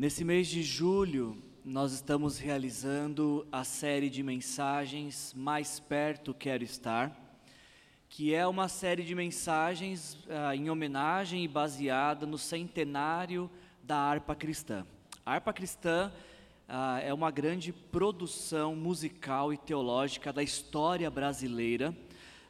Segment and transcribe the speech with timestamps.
[0.00, 7.10] Nesse mês de julho, nós estamos realizando a série de mensagens Mais Perto Quero Estar,
[8.08, 13.50] que é uma série de mensagens ah, em homenagem e baseada no centenário
[13.82, 14.86] da harpa cristã.
[15.26, 16.12] A harpa cristã
[16.68, 21.92] ah, é uma grande produção musical e teológica da história brasileira,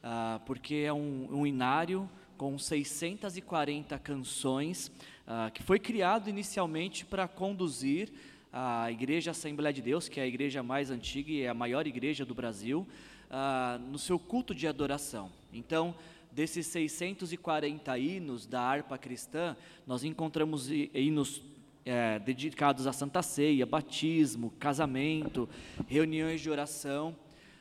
[0.02, 4.92] ah, porque é um, um inário com 640 canções
[5.30, 8.10] ah, que foi criado inicialmente para conduzir
[8.50, 11.86] a Igreja Assembleia de Deus, que é a igreja mais antiga e é a maior
[11.86, 12.86] igreja do Brasil,
[13.30, 15.30] ah, no seu culto de adoração.
[15.52, 15.94] Então,
[16.32, 19.54] desses 640 hinos da harpa cristã,
[19.86, 21.42] nós encontramos hinos
[21.84, 25.46] é, dedicados à Santa Ceia, batismo, casamento,
[25.86, 27.14] reuniões de oração.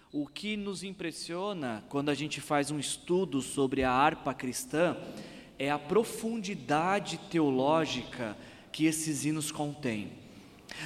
[0.10, 4.96] O que nos impressiona quando a gente faz um estudo sobre a harpa cristã
[5.60, 8.38] é a profundidade teológica
[8.72, 10.12] que esses hinos contêm.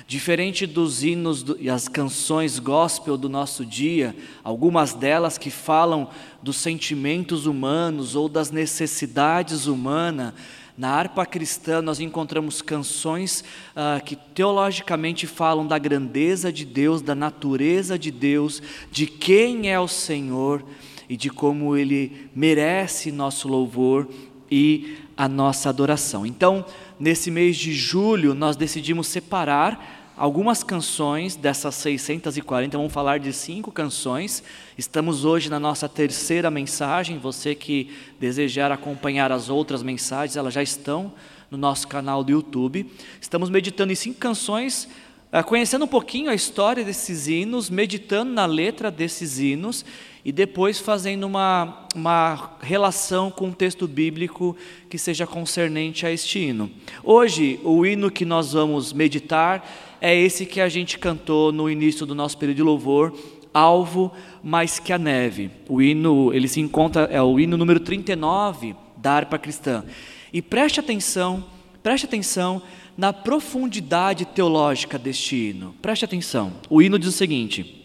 [0.07, 6.09] Diferente dos hinos do, e as canções gospel do nosso dia, algumas delas que falam
[6.41, 10.33] dos sentimentos humanos ou das necessidades humanas,
[10.78, 13.44] na harpa cristã nós encontramos canções
[13.75, 19.80] ah, que teologicamente falam da grandeza de Deus, da natureza de Deus, de quem é
[19.80, 20.63] o Senhor
[21.09, 24.08] e de como Ele merece nosso louvor
[24.52, 26.25] e a nossa adoração.
[26.25, 26.66] Então,
[26.99, 33.72] nesse mês de julho, nós decidimos separar algumas canções dessas 640, vamos falar de cinco
[33.72, 34.44] canções.
[34.77, 37.17] Estamos hoje na nossa terceira mensagem.
[37.17, 41.13] Você que desejar acompanhar as outras mensagens, elas já estão
[41.49, 42.85] no nosso canal do YouTube.
[43.19, 44.88] Estamos meditando em cinco canções
[45.33, 49.85] ah, conhecendo um pouquinho a história desses hinos, meditando na letra desses hinos
[50.23, 54.55] e depois fazendo uma, uma relação com o texto bíblico
[54.89, 56.69] que seja concernente a este hino.
[57.03, 59.67] Hoje, o hino que nós vamos meditar
[60.00, 63.13] é esse que a gente cantou no início do nosso período de louvor,
[63.53, 65.51] Alvo Mais Que a Neve.
[65.68, 69.84] O hino, ele se encontra, é o hino número 39 da harpa cristã.
[70.31, 71.44] E preste atenção,
[71.84, 72.62] preste atenção
[72.97, 75.75] na profundidade teológica deste hino.
[75.81, 76.53] Preste atenção.
[76.69, 77.81] O hino diz o seguinte: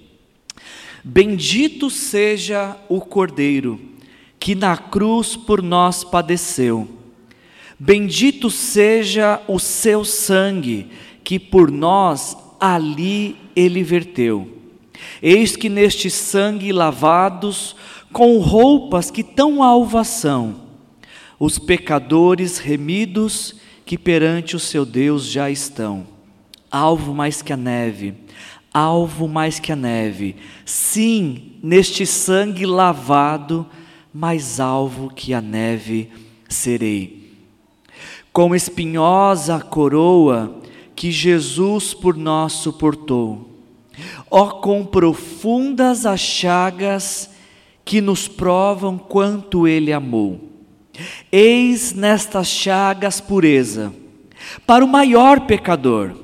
[1.09, 3.78] Bendito seja o Cordeiro
[4.41, 6.89] que na cruz por nós padeceu.
[7.78, 10.89] Bendito seja o seu sangue
[11.22, 14.50] que por nós ali ele verteu.
[15.22, 17.77] Eis que neste sangue lavados,
[18.12, 20.56] com roupas que tão alvas são,
[21.38, 26.05] os pecadores remidos que perante o seu Deus já estão.
[26.69, 28.27] Alvo mais que a neve,
[28.76, 33.66] alvo mais que a neve, sim, neste sangue lavado,
[34.12, 36.10] mais alvo que a neve
[36.48, 37.32] serei.
[38.32, 40.60] Com espinhosa coroa
[40.94, 43.50] que Jesus por nós suportou,
[44.31, 47.31] ó, com profundas as chagas
[47.84, 50.47] que nos provam quanto Ele amou
[51.31, 53.93] Eis nestas chagas pureza,
[54.66, 56.14] para o maior pecador,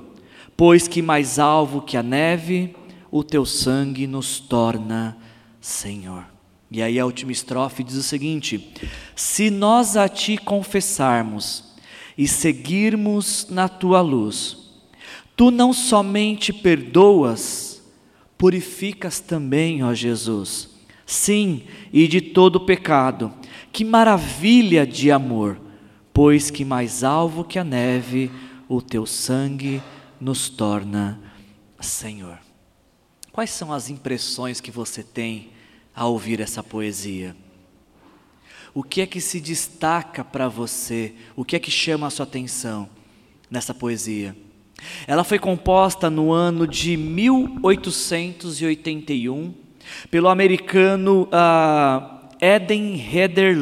[0.65, 2.73] pois que mais alvo que a neve,
[3.11, 5.19] o teu sangue nos torna,
[5.61, 6.25] Senhor.
[6.71, 8.73] E aí a última estrofe diz o seguinte:
[9.17, 11.75] Se nós a ti confessarmos
[12.17, 14.56] e seguirmos na tua luz,
[15.34, 17.83] tu não somente perdoas,
[18.39, 20.71] purificas também, ó Jesus.
[21.05, 21.62] Sim,
[21.93, 23.34] e de todo pecado
[23.73, 25.61] que maravilha de amor,
[26.15, 28.31] pois que mais alvo que a neve,
[28.69, 29.83] o teu sangue
[30.22, 31.21] nos torna
[31.81, 32.38] Senhor.
[33.33, 35.50] Quais são as impressões que você tem
[35.93, 37.34] ao ouvir essa poesia?
[38.72, 41.12] O que é que se destaca para você?
[41.34, 42.88] O que é que chama a sua atenção
[43.50, 44.37] nessa poesia?
[45.09, 49.55] Ela foi composta no ano de 1881
[50.09, 51.28] pelo americano uh,
[52.41, 53.56] Eden Heder.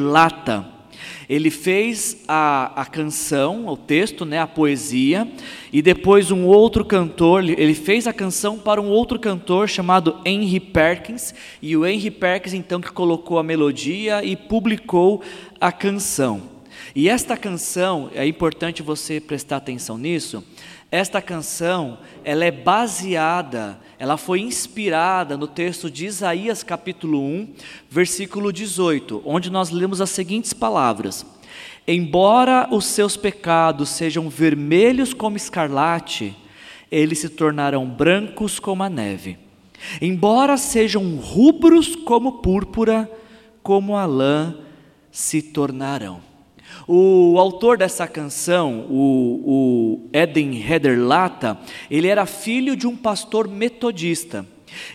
[1.29, 5.27] Ele fez a, a canção, o texto, né, a poesia,
[5.71, 10.59] e depois um outro cantor, ele fez a canção para um outro cantor chamado Henry
[10.59, 15.21] Perkins, e o Henry Perkins então que colocou a melodia e publicou
[15.59, 16.41] a canção.
[16.95, 20.43] E esta canção, é importante você prestar atenção nisso,
[20.91, 27.53] esta canção, ela é baseada, ela foi inspirada no texto de Isaías capítulo 1,
[27.89, 31.25] versículo 18, onde nós lemos as seguintes palavras:
[31.87, 36.35] Embora os seus pecados sejam vermelhos como escarlate,
[36.91, 39.39] eles se tornarão brancos como a neve.
[40.01, 43.09] Embora sejam rubros como púrpura,
[43.63, 44.57] como a lã
[45.09, 46.30] se tornarão.
[46.93, 51.57] O autor dessa canção, o, o Eden Hederlata,
[51.89, 54.45] ele era filho de um pastor metodista.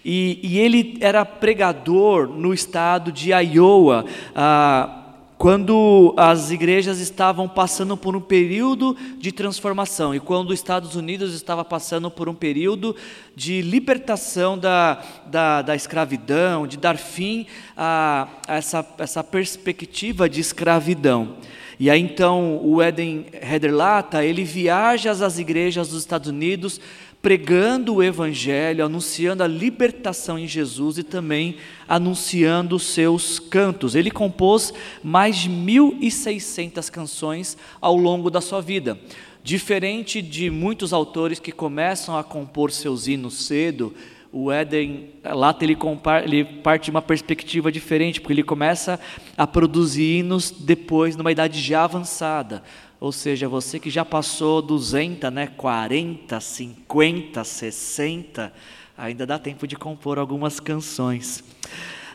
[0.05, 4.05] E, e ele era pregador no estado de Iowa,
[4.35, 5.05] ah,
[5.39, 11.33] quando as igrejas estavam passando por um período de transformação e quando os Estados Unidos
[11.33, 12.95] estava passando por um período
[13.35, 20.43] de libertação da, da, da escravidão, de dar fim a, a essa, essa perspectiva de
[20.43, 21.37] escravidão.
[21.79, 26.81] E aí então o Eden Hederlata, ele viaja às igrejas dos Estados Unidos
[27.27, 31.57] pregando o evangelho, anunciando a libertação em Jesus e também
[31.89, 33.97] anunciando seus cantos.
[33.97, 38.97] Ele compôs mais de 1.600 canções ao longo da sua vida.
[39.43, 43.93] Diferente de muitos autores que começam a compor seus hinos cedo,
[44.39, 45.79] o Éden, lá ele,
[46.25, 49.01] ele parte de uma perspectiva diferente, porque ele começa
[49.35, 52.63] a produzir hinos depois, numa idade já avançada.
[53.01, 58.53] Ou seja, você que já passou 200, né, 40, 50, 60,
[58.99, 61.43] ainda dá tempo de compor algumas canções.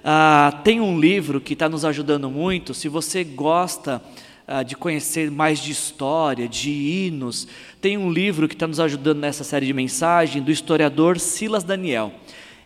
[0.03, 2.75] Ah, tem um livro que está nos ajudando muito.
[2.75, 3.99] Se você gosta
[4.65, 7.47] de conhecer mais de história, de hinos,
[7.79, 12.13] tem um livro que está nos ajudando nessa série de mensagem do historiador Silas Daniel.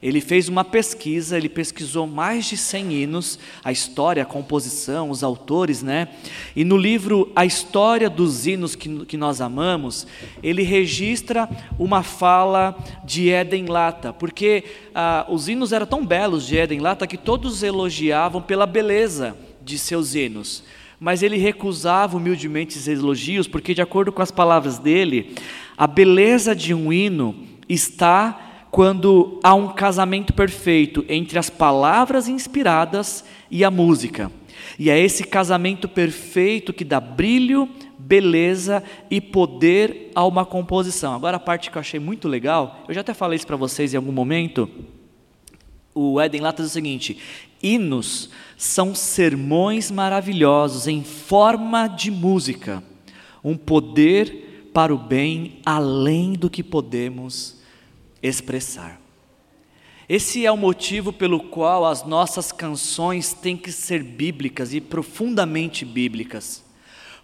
[0.02, 5.24] Ele fez uma pesquisa, ele pesquisou mais de 100 hinos, a história, a composição, os
[5.24, 6.10] autores, né?
[6.56, 10.06] E no livro A História dos Hinos que, que nós amamos,
[10.44, 11.50] ele registra
[11.80, 17.08] uma fala de Eden Lata, porque ah, os hinos eram tão belos de Eden Lata
[17.08, 20.64] que todos elogiavam pela beleza de seus hinos.
[21.00, 25.36] Mas ele recusava humildemente esses elogios, porque, de acordo com as palavras dele,
[25.78, 27.36] a beleza de um hino
[27.68, 34.32] está quando há um casamento perfeito entre as palavras inspiradas e a música.
[34.78, 41.14] E é esse casamento perfeito que dá brilho, beleza e poder a uma composição.
[41.14, 43.94] Agora a parte que eu achei muito legal, eu já até falei isso para vocês
[43.94, 44.70] em algum momento.
[45.94, 47.18] O Eden Lata diz o seguinte:
[47.66, 52.84] hinos são sermões maravilhosos em forma de música,
[53.44, 57.58] um poder para o bem além do que podemos
[58.22, 59.02] expressar.
[60.08, 65.84] Esse é o motivo pelo qual as nossas canções têm que ser bíblicas e profundamente
[65.84, 66.64] bíblicas.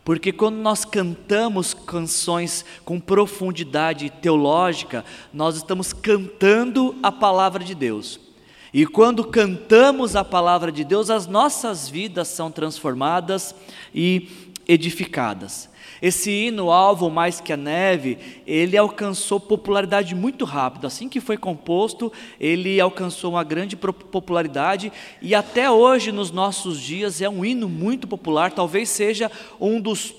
[0.03, 8.30] Porque quando nós cantamos canções com profundidade teológica, nós estamos cantando a palavra de Deus.
[8.73, 13.53] E quando cantamos a palavra de Deus, as nossas vidas são transformadas
[13.93, 14.29] e
[14.65, 15.69] edificadas.
[16.01, 20.87] Esse hino, Alvo Mais Que a Neve, ele alcançou popularidade muito rápido.
[20.87, 24.91] Assim que foi composto, ele alcançou uma grande popularidade
[25.21, 28.51] e até hoje, nos nossos dias, é um hino muito popular.
[28.51, 29.29] Talvez seja
[29.59, 30.11] um dos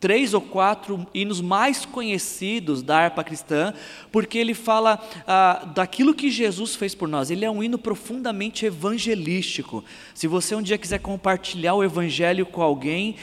[0.00, 3.74] três ou quatro hinos mais conhecidos da harpa cristã,
[4.12, 7.30] porque ele fala ah, daquilo que Jesus fez por nós.
[7.30, 9.84] Ele é um hino profundamente evangelístico.
[10.14, 13.16] Se você um dia quiser compartilhar o evangelho com alguém,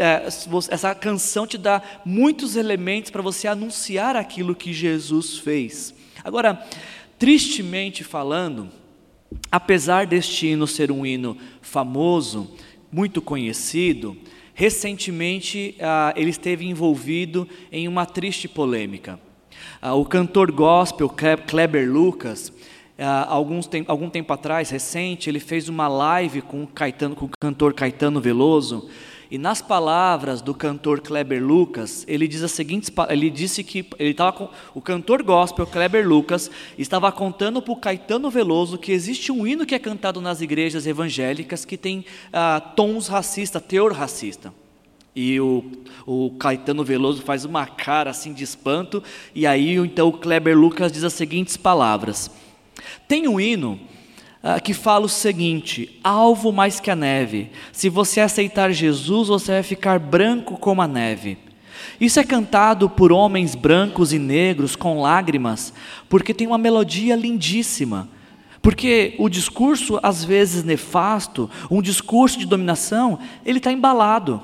[0.00, 0.26] é,
[0.70, 5.94] essa canção te dá muitos elementos para você anunciar aquilo que Jesus fez.
[6.22, 6.62] Agora,
[7.18, 8.68] tristemente falando,
[9.50, 12.50] apesar deste hino ser um hino famoso,
[12.90, 14.16] muito conhecido,
[14.58, 19.16] Recentemente, ah, ele esteve envolvido em uma triste polêmica.
[19.80, 21.08] Ah, o cantor gospel
[21.46, 22.52] Kleber Lucas,
[22.98, 27.30] ah, alguns algum tempo atrás, recente, ele fez uma live com o, Caetano, com o
[27.40, 28.90] cantor Caetano Veloso,
[29.30, 34.10] e nas palavras do cantor Kleber Lucas, ele diz a seguinte, ele disse que ele
[34.10, 39.30] estava com, o cantor gospel Kleber Lucas estava contando para o Caetano Veloso que existe
[39.30, 44.52] um hino que é cantado nas igrejas evangélicas que tem ah, tons racistas, teor racista.
[45.14, 45.64] E o,
[46.06, 49.02] o Caetano Veloso faz uma cara assim de espanto,
[49.34, 52.30] e aí então o Kleber Lucas diz as seguintes palavras:
[53.06, 53.78] Tem um hino
[54.42, 57.50] ah, que fala o seguinte: alvo mais que a neve.
[57.72, 61.38] Se você aceitar Jesus, você vai ficar branco como a neve.
[62.00, 65.72] Isso é cantado por homens brancos e negros com lágrimas,
[66.08, 68.08] porque tem uma melodia lindíssima.
[68.60, 74.42] Porque o discurso, às vezes nefasto, um discurso de dominação, ele está embalado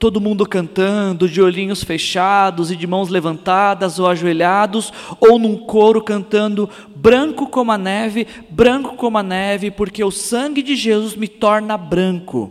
[0.00, 4.90] todo mundo cantando, de olhinhos fechados e de mãos levantadas ou ajoelhados,
[5.20, 10.62] ou num coro cantando, branco como a neve, branco como a neve, porque o sangue
[10.62, 12.50] de Jesus me torna branco.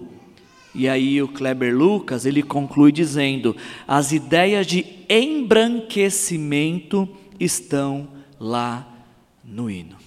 [0.76, 3.56] E aí o Kleber Lucas, ele conclui dizendo:
[3.88, 8.88] as ideias de embranquecimento estão lá
[9.44, 9.99] no hino.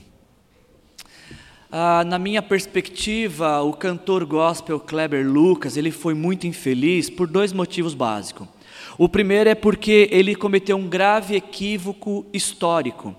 [1.74, 7.50] Ah, na minha perspectiva, o cantor gospel Kleber Lucas, ele foi muito infeliz por dois
[7.50, 8.46] motivos básicos.
[8.98, 13.16] O primeiro é porque ele cometeu um grave equívoco histórico.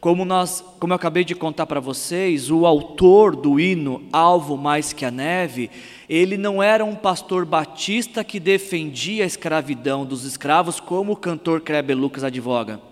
[0.00, 4.92] Como, nós, como eu acabei de contar para vocês, o autor do hino Alvo Mais
[4.92, 5.68] Que a Neve,
[6.08, 11.60] ele não era um pastor batista que defendia a escravidão dos escravos, como o cantor
[11.60, 12.91] Kleber Lucas advoga.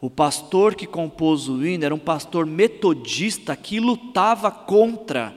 [0.00, 5.34] O pastor que compôs o hino era um pastor metodista que lutava contra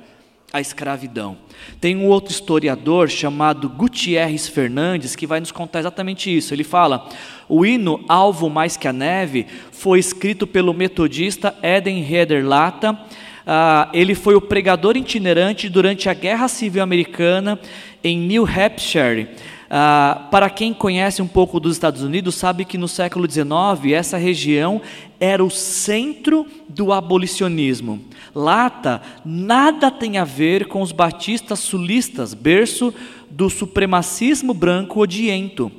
[0.53, 1.36] a escravidão.
[1.82, 6.53] Tem um outro historiador chamado Gutierrez Fernandes que vai nos contar exatamente isso.
[6.53, 7.10] Ele fala:
[7.50, 12.98] o hino Alvo Mais Que a Neve foi escrito pelo metodista Eden Heder Lata.
[13.46, 17.60] Ah, ele foi o pregador itinerante durante a Guerra Civil Americana
[18.01, 19.27] em New Hampshire.
[19.75, 24.18] Ah, para quem conhece um pouco dos Estados Unidos, sabe que no século XIX essa
[24.18, 24.80] região
[25.20, 28.00] era o centro do abolicionismo.
[28.36, 32.94] Lata nada tem a ver com os batistas sulistas, berço
[33.32, 35.72] do supremacismo branco odiento.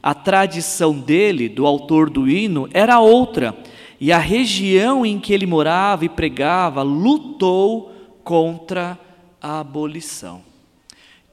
[0.00, 3.58] A tradição dele, do autor do hino, era outra,
[4.00, 7.92] e a região em que ele morava e pregava lutou
[8.22, 8.96] contra
[9.42, 10.49] a abolição.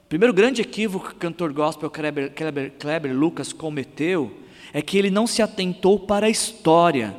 [0.08, 4.32] Primeiro grande equívoco que o cantor gospel Kleber, Kleber, Kleber Lucas cometeu
[4.72, 7.14] é que ele não se atentou para a história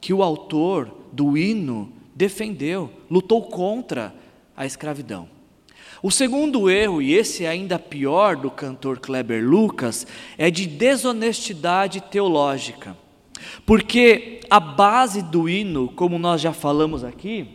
[0.00, 4.14] que o autor do hino defendeu, lutou contra
[4.56, 5.28] a escravidão.
[6.02, 10.06] O segundo erro, e esse é ainda pior do cantor Kleber Lucas,
[10.38, 12.96] é de desonestidade teológica.
[13.66, 17.48] Porque a base do hino, como nós já falamos aqui,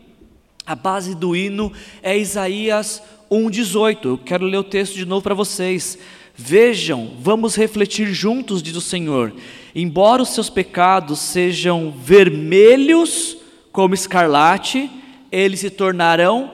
[0.63, 1.71] a base do hino
[2.03, 3.01] é Isaías
[3.35, 4.05] 1,18.
[4.05, 5.97] Eu quero ler o texto de novo para vocês.
[6.35, 9.33] Vejam, vamos refletir juntos, diz o Senhor.
[9.73, 13.37] Embora os seus pecados sejam vermelhos
[13.71, 14.89] como escarlate,
[15.31, 16.51] eles se tornarão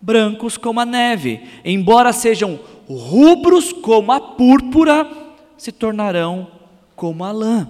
[0.00, 1.40] brancos como a neve.
[1.64, 2.58] Embora sejam
[2.88, 5.08] rubros como a púrpura,
[5.56, 6.48] se tornarão
[6.96, 7.68] como a lã.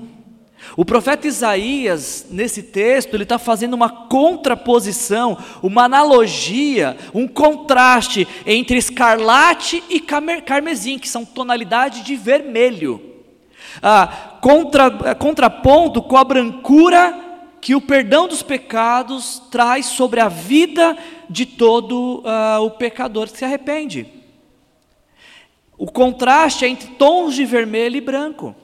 [0.76, 8.78] O profeta Isaías, nesse texto, ele está fazendo uma contraposição, uma analogia, um contraste entre
[8.78, 13.00] escarlate e carmesim, que são tonalidades de vermelho.
[13.82, 17.18] Ah, contra, contraponto com a brancura
[17.60, 20.96] que o perdão dos pecados traz sobre a vida
[21.28, 24.06] de todo ah, o pecador que se arrepende.
[25.76, 28.54] O contraste é entre tons de vermelho e branco.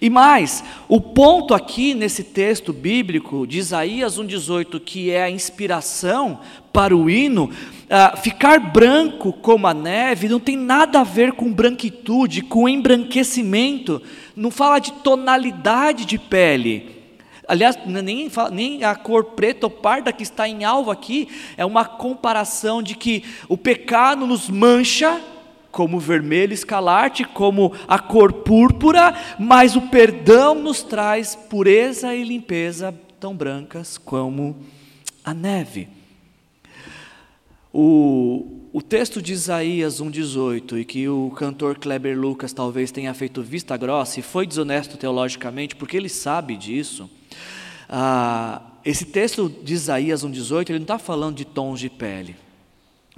[0.00, 6.40] E mais, o ponto aqui nesse texto bíblico de Isaías 1,18, que é a inspiração
[6.72, 11.52] para o hino, uh, ficar branco como a neve não tem nada a ver com
[11.52, 14.00] branquitude, com embranquecimento,
[14.36, 17.00] não fala de tonalidade de pele.
[17.48, 21.84] Aliás, nem, nem a cor preta ou parda que está em alvo aqui é uma
[21.84, 25.20] comparação de que o pecado nos mancha
[25.70, 32.94] como vermelho escalarte, como a cor púrpura, mas o perdão nos traz pureza e limpeza
[33.18, 34.56] tão brancas como
[35.24, 35.88] a neve.
[37.72, 43.42] O, o texto de Isaías 1,18, e que o cantor Kleber Lucas talvez tenha feito
[43.42, 47.08] vista grossa e foi desonesto teologicamente, porque ele sabe disso.
[47.88, 52.34] Ah, esse texto de Isaías 1,18, ele não está falando de tons de pele.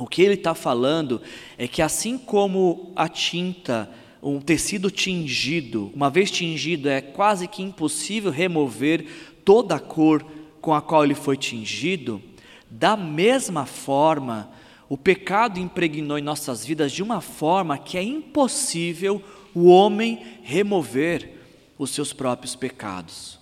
[0.02, 1.22] O que ele está falando
[1.56, 3.88] é que, assim como a tinta,
[4.20, 9.06] um tecido tingido, uma vez tingido, é quase que impossível remover
[9.44, 10.26] toda a cor
[10.60, 12.20] com a qual ele foi tingido,
[12.68, 14.50] da mesma forma,
[14.88, 19.22] o pecado impregnou em nossas vidas de uma forma que é impossível
[19.54, 21.30] o homem remover
[21.78, 23.41] os seus próprios pecados.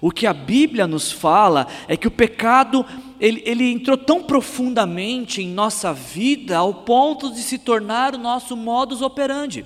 [0.00, 2.84] O que a Bíblia nos fala é que o pecado
[3.18, 8.56] ele, ele, entrou tão profundamente em nossa vida ao ponto de se tornar o nosso
[8.56, 9.64] modus operandi.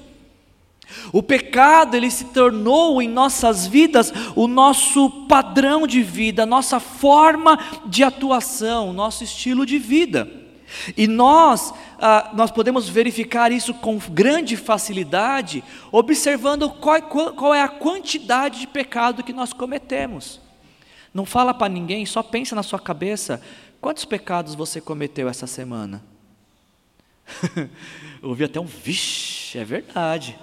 [1.12, 6.78] O pecado ele se tornou em nossas vidas o nosso padrão de vida, a nossa
[6.78, 10.43] forma de atuação, o nosso estilo de vida.
[10.96, 15.62] E nós, ah, nós podemos verificar isso com grande facilidade,
[15.92, 20.40] observando qual, qual é a quantidade de pecado que nós cometemos.
[21.12, 23.40] Não fala para ninguém, só pensa na sua cabeça,
[23.80, 26.02] quantos pecados você cometeu essa semana?
[28.22, 30.38] Ouvi até um vixe, é verdade.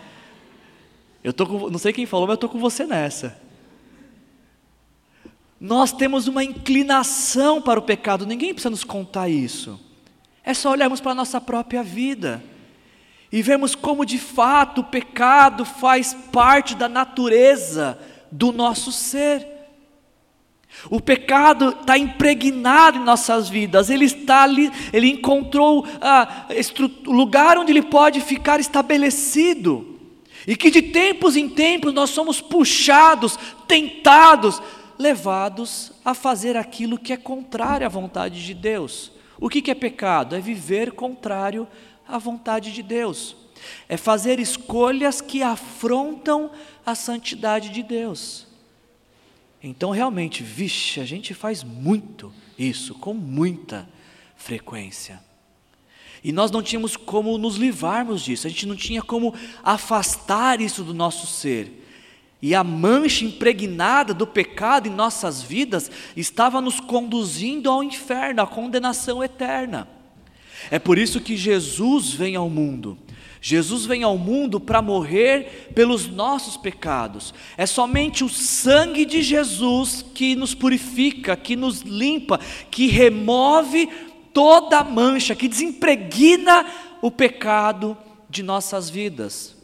[1.23, 3.39] Eu tô com, não sei quem falou, mas eu estou com você nessa.
[5.59, 9.79] Nós temos uma inclinação para o pecado, ninguém precisa nos contar isso.
[10.43, 12.43] É só olharmos para a nossa própria vida
[13.31, 17.97] e vermos como de fato o pecado faz parte da natureza
[18.31, 19.47] do nosso ser.
[20.89, 26.47] O pecado está impregnado em nossas vidas, ele está ali, ele encontrou ah,
[27.05, 29.99] o lugar onde ele pode ficar estabelecido,
[30.47, 34.61] e que de tempos em tempos nós somos puxados, tentados,
[34.97, 39.11] levados a fazer aquilo que é contrário à vontade de Deus.
[39.41, 40.35] O que, é pecado?
[40.35, 41.67] É viver contrário
[42.07, 43.35] à vontade de Deus,
[43.89, 46.51] é fazer escolhas que afrontam
[46.85, 48.45] a santidade de Deus.
[49.63, 53.89] Então, realmente, vixe, a gente faz muito isso, com muita
[54.35, 55.19] frequência.
[56.23, 59.33] E nós não tínhamos como nos livrarmos disso, a gente não tinha como
[59.63, 61.79] afastar isso do nosso ser.
[62.41, 68.47] E a mancha impregnada do pecado em nossas vidas estava nos conduzindo ao inferno, à
[68.47, 69.87] condenação eterna.
[70.69, 72.97] É por isso que Jesus vem ao mundo.
[73.43, 77.33] Jesus vem ao mundo para morrer pelos nossos pecados.
[77.57, 83.89] É somente o sangue de Jesus que nos purifica, que nos limpa, que remove
[84.31, 86.65] toda a mancha, que desempregna
[87.01, 87.97] o pecado
[88.29, 89.60] de nossas vidas.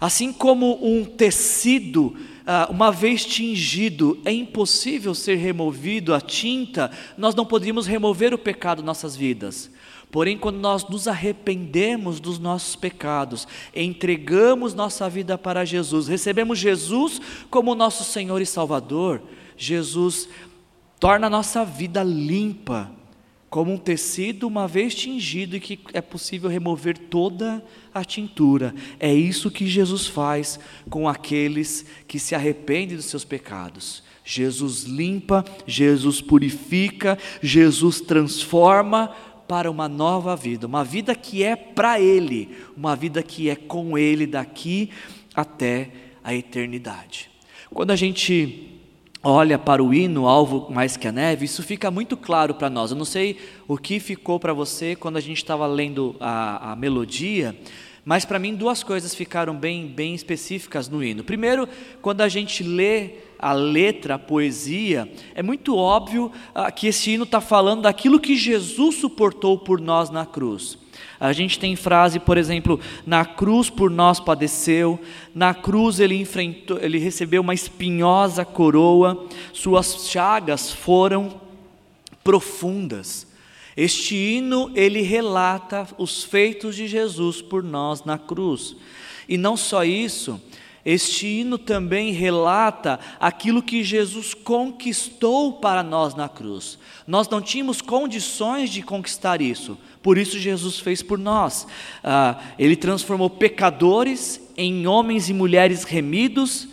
[0.00, 2.14] Assim como um tecido,
[2.46, 8.38] ah, uma vez tingido, é impossível ser removido a tinta, nós não poderíamos remover o
[8.38, 9.70] pecado nossas vidas.
[10.10, 17.20] Porém, quando nós nos arrependemos dos nossos pecados, entregamos nossa vida para Jesus, recebemos Jesus
[17.50, 19.20] como nosso Senhor e Salvador,
[19.56, 20.28] Jesus
[20.98, 22.90] torna a nossa vida limpa,
[23.50, 27.64] como um tecido uma vez tingido e que é possível remover toda
[27.94, 28.74] a tintura.
[29.00, 34.02] É isso que Jesus faz com aqueles que se arrependem dos seus pecados.
[34.24, 39.14] Jesus limpa, Jesus purifica, Jesus transforma,
[39.48, 43.96] para uma nova vida, uma vida que é para Ele, uma vida que é com
[43.96, 44.90] Ele daqui
[45.34, 45.90] até
[46.22, 47.30] a eternidade.
[47.70, 48.67] Quando a gente
[49.22, 52.90] olha para o hino Alvo Mais que a Neve, isso fica muito claro para nós.
[52.90, 56.76] Eu não sei o que ficou para você quando a gente estava lendo a, a
[56.76, 57.56] melodia,
[58.04, 61.22] mas para mim duas coisas ficaram bem, bem específicas no hino.
[61.24, 61.68] Primeiro,
[62.00, 67.24] quando a gente lê a letra, a poesia, é muito óbvio ah, que esse hino
[67.24, 70.78] está falando daquilo que Jesus suportou por nós na cruz.
[71.20, 75.00] A gente tem frase, por exemplo, na cruz por nós padeceu,
[75.34, 81.40] na cruz ele enfrentou, ele recebeu uma espinhosa coroa, suas chagas foram
[82.22, 83.26] profundas.
[83.76, 88.76] Este hino ele relata os feitos de Jesus por nós na cruz.
[89.28, 90.40] E não só isso,
[90.84, 96.78] este hino também relata aquilo que Jesus conquistou para nós na cruz.
[97.06, 101.66] Nós não tínhamos condições de conquistar isso, por isso Jesus fez por nós.
[102.02, 106.68] Ah, ele transformou pecadores em homens e mulheres remidos,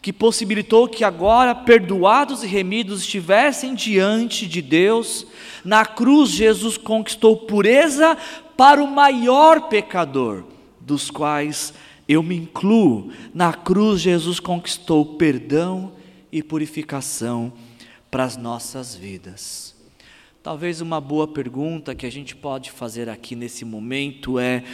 [0.00, 5.26] que possibilitou que agora, perdoados e remidos, estivessem diante de Deus.
[5.64, 8.16] Na cruz, Jesus conquistou pureza
[8.56, 10.44] para o maior pecador,
[10.80, 11.74] dos quais
[12.08, 13.12] eu me incluo.
[13.34, 15.92] Na cruz, Jesus conquistou perdão
[16.32, 17.52] e purificação
[18.10, 19.76] para as nossas vidas.
[20.42, 24.64] Talvez uma boa pergunta que a gente pode fazer aqui nesse momento é: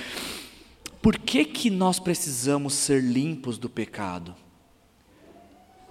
[1.03, 4.35] por que, que nós precisamos ser limpos do pecado?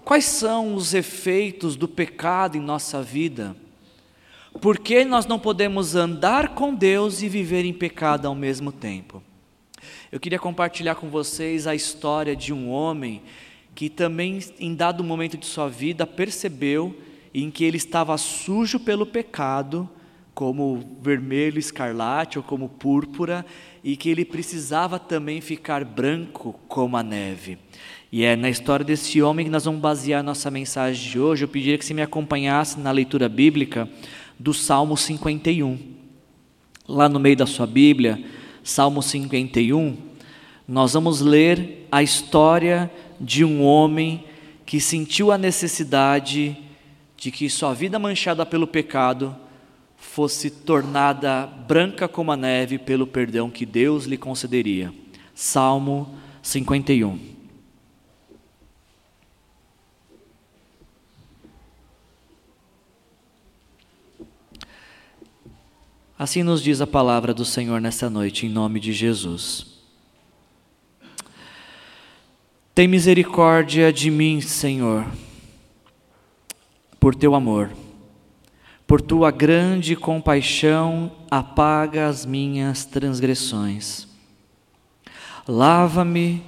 [0.02, 3.56] Quais são os efeitos do pecado em nossa vida?
[4.60, 9.22] Por que nós não podemos andar com Deus e viver em pecado ao mesmo tempo?
[10.14, 13.20] Eu queria compartilhar com vocês a história de um homem
[13.74, 16.96] que também, em dado momento de sua vida, percebeu
[17.34, 19.90] em que ele estava sujo pelo pecado,
[20.32, 23.44] como vermelho escarlate ou como púrpura,
[23.82, 27.58] e que ele precisava também ficar branco como a neve.
[28.12, 31.44] E é na história desse homem que nós vamos basear nossa mensagem de hoje.
[31.44, 33.88] Eu pediria que você me acompanhasse na leitura bíblica
[34.38, 35.76] do Salmo 51.
[36.86, 38.22] Lá no meio da sua Bíblia,
[38.66, 39.94] Salmo 51,
[40.66, 44.24] nós vamos ler a história de um homem
[44.64, 46.56] que sentiu a necessidade
[47.16, 49.36] de que sua vida manchada pelo pecado
[49.96, 54.92] fosse tornada branca como a neve pelo perdão que Deus lhe concederia.
[55.34, 57.34] Salmo 51.
[66.16, 69.73] Assim nos diz a palavra do Senhor nessa noite, em nome de Jesus.
[72.74, 75.06] Tem misericórdia de mim, Senhor,
[76.98, 77.70] por teu amor,
[78.84, 84.08] por tua grande compaixão, apaga as minhas transgressões.
[85.46, 86.42] Lava-me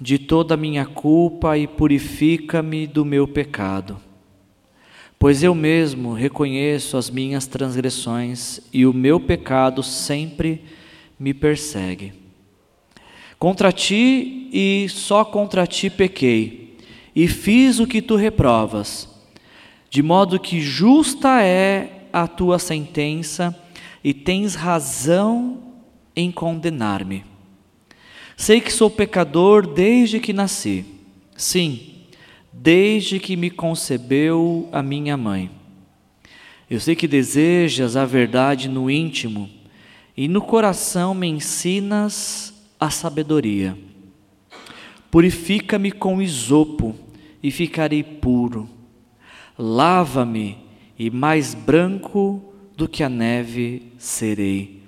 [0.00, 3.98] de toda a minha culpa e purifica-me do meu pecado.
[5.18, 10.62] pois eu mesmo reconheço as minhas transgressões e o meu pecado sempre
[11.18, 12.23] me persegue.
[13.44, 16.78] Contra ti e só contra ti pequei,
[17.14, 19.06] e fiz o que tu reprovas,
[19.90, 23.54] de modo que justa é a tua sentença
[24.02, 25.62] e tens razão
[26.16, 27.22] em condenar-me.
[28.34, 30.82] Sei que sou pecador desde que nasci.
[31.36, 31.80] Sim,
[32.50, 35.50] desde que me concebeu a minha mãe.
[36.70, 39.50] Eu sei que desejas a verdade no íntimo
[40.16, 43.76] e no coração me ensinas a sabedoria.
[45.10, 46.94] Purifica-me com isopo
[47.42, 48.68] e ficarei puro.
[49.58, 50.58] Lava-me
[50.98, 52.42] e mais branco
[52.76, 54.82] do que a neve serei.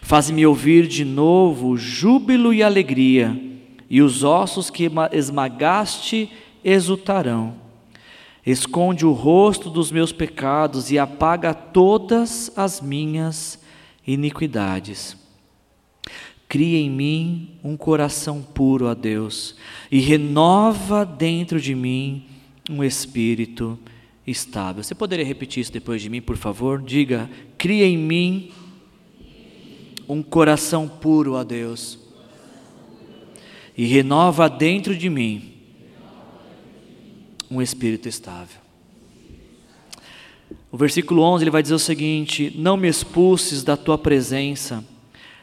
[0.00, 3.40] Faz-me ouvir de novo júbilo e alegria,
[3.88, 6.30] e os ossos que esmagaste
[6.64, 7.54] exultarão.
[8.44, 13.60] Esconde o rosto dos meus pecados e apaga todas as minhas
[14.06, 15.16] iniquidades.
[16.48, 19.56] Cria em mim um coração puro a Deus
[19.90, 22.24] e renova dentro de mim
[22.70, 23.78] um espírito
[24.26, 24.82] estável.
[24.82, 26.80] Você poderia repetir isso depois de mim, por favor?
[26.80, 27.28] Diga:
[27.58, 28.50] cria em mim
[30.08, 31.98] um coração puro a Deus
[33.76, 35.52] e renova dentro de mim
[37.50, 38.60] um espírito estável.
[40.70, 44.84] O versículo 11 ele vai dizer o seguinte: Não me expulses da tua presença,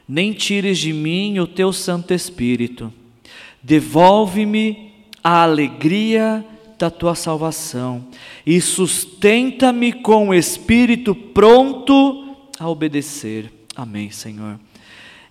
[0.08, 2.92] nem tires de mim o teu Santo Espírito.
[3.62, 4.92] Devolve-me
[5.24, 6.46] a alegria
[6.78, 8.06] da tua salvação
[8.46, 13.52] e sustenta-me com o espírito pronto a obedecer.
[13.76, 14.60] Amém, Senhor.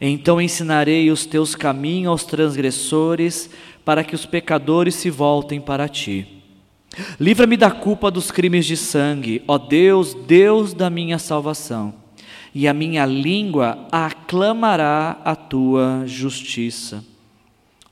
[0.00, 3.48] Então ensinarei os teus caminhos aos transgressores,
[3.84, 6.26] para que os pecadores se voltem para ti.
[7.18, 11.94] Livra-me da culpa dos crimes de sangue, ó Deus, Deus da minha salvação,
[12.54, 17.04] e a minha língua aclamará a tua justiça.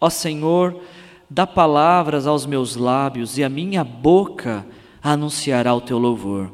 [0.00, 0.82] Ó Senhor,
[1.28, 4.66] dá palavras aos meus lábios, e a minha boca
[5.02, 6.52] anunciará o teu louvor.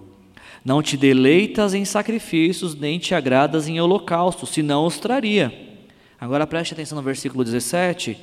[0.64, 5.52] Não te deleitas em sacrifícios, nem te agradas em holocaustos, senão os traria.
[6.20, 8.18] Agora preste atenção no versículo 17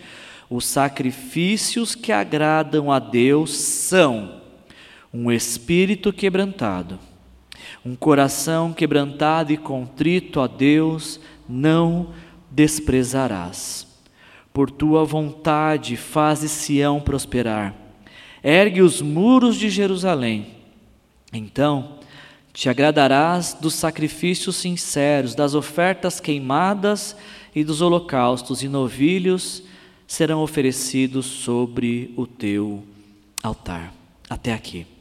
[0.49, 4.41] os sacrifícios que agradam a Deus são
[5.13, 6.99] um espírito quebrantado,
[7.85, 12.09] um coração quebrantado e contrito a Deus não
[12.49, 13.87] desprezarás.
[14.53, 17.73] Por tua vontade fazes Sião prosperar,
[18.43, 20.47] ergue os muros de Jerusalém.
[21.33, 21.97] Então
[22.53, 27.15] te agradarás dos sacrifícios sinceros, das ofertas queimadas
[27.55, 29.63] e dos holocaustos e novilhos
[30.07, 32.83] serão oferecidos sobre o teu
[33.41, 33.91] altar.
[34.29, 34.92] Até aqui.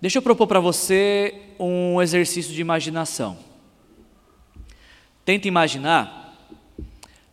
[0.00, 3.36] Deixa eu propor para você um exercício de imaginação.
[5.26, 6.56] Tenta imaginar,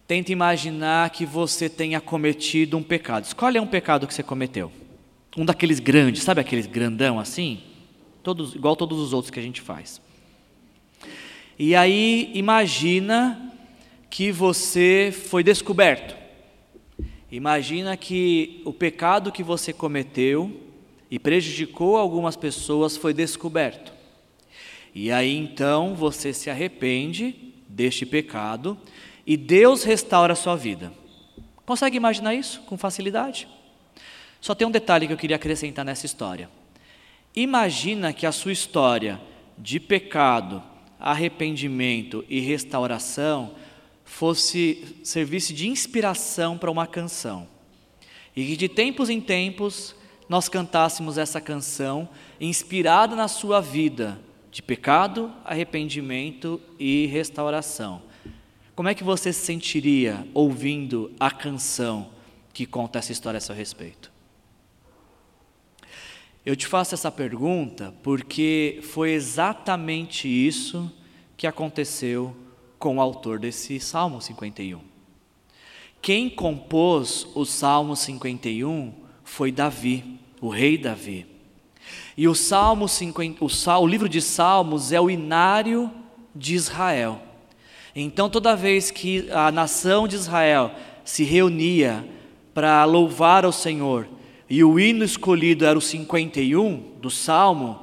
[0.06, 3.24] tenta imaginar que você tenha cometido um pecado.
[3.24, 4.70] Escolhe um pecado que você cometeu.
[5.38, 7.62] Um daqueles grandes, sabe aqueles grandão assim?
[8.22, 10.02] Todos, igual todos os outros que a gente faz.
[11.58, 13.54] E aí imagina
[14.10, 16.18] que você foi descoberto.
[17.32, 20.67] Imagina que o pecado que você cometeu
[21.10, 23.94] e prejudicou algumas pessoas foi descoberto.
[24.94, 28.78] E aí então você se arrepende deste pecado
[29.26, 30.92] e Deus restaura a sua vida.
[31.66, 33.48] Consegue imaginar isso com facilidade?
[34.40, 36.50] Só tem um detalhe que eu queria acrescentar nessa história.
[37.36, 39.22] Imagina que a sua história
[39.58, 40.64] de pecado,
[41.00, 43.54] arrependimento e restauração
[44.06, 47.48] fosse servisse de inspiração para uma canção.
[48.36, 49.94] E que de tempos em tempos
[50.30, 52.10] nós cantássemos essa canção
[52.40, 54.20] inspirada na sua vida
[54.52, 58.02] de pecado, arrependimento e restauração.
[58.76, 62.10] Como é que você se sentiria ouvindo a canção
[62.54, 64.12] que conta essa história a seu respeito?
[66.46, 70.92] Eu te faço essa pergunta porque foi exatamente isso
[71.36, 72.36] que aconteceu
[72.80, 74.80] com o autor desse Salmo 51.
[76.02, 81.26] Quem compôs o Salmo 51 foi Davi, o rei Davi.
[82.16, 85.92] E o Salmo 50, o, Sal, o livro de Salmos é o inário
[86.34, 87.22] de Israel.
[87.94, 90.72] Então, toda vez que a nação de Israel
[91.04, 92.08] se reunia
[92.54, 94.08] para louvar ao Senhor,
[94.50, 97.80] e o hino escolhido era o 51 do Salmo,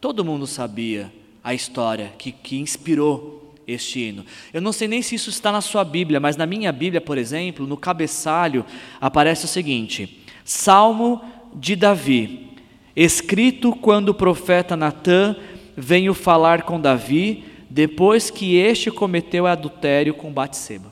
[0.00, 4.24] todo mundo sabia a história que, que inspirou este hino.
[4.54, 7.18] Eu não sei nem se isso está na sua Bíblia, mas na minha Bíblia, por
[7.18, 8.64] exemplo, no cabeçalho
[9.00, 12.52] aparece o seguinte: Salmo de Davi.
[12.94, 15.36] escrito quando o profeta Natã
[15.76, 20.90] veio falar com Davi, depois que este cometeu adultério com Batseba.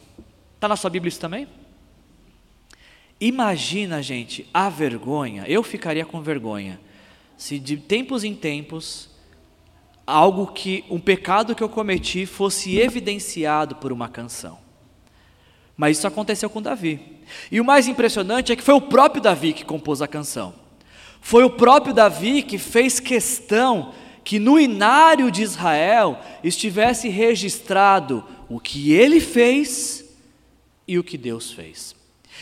[0.56, 1.46] Está na sua Bíblia isso também?
[3.20, 5.44] Imagina, gente, a vergonha.
[5.46, 6.80] Eu ficaria com vergonha
[7.36, 9.08] se de tempos em tempos
[10.06, 14.58] algo que um pecado que eu cometi fosse evidenciado por uma canção.
[15.76, 17.13] Mas isso aconteceu com Davi.
[17.50, 20.54] E o mais impressionante é que foi o próprio Davi que compôs a canção.
[21.20, 28.58] Foi o próprio Davi que fez questão que no inário de Israel estivesse registrado o
[28.58, 30.04] que ele fez
[30.88, 31.94] e o que Deus fez.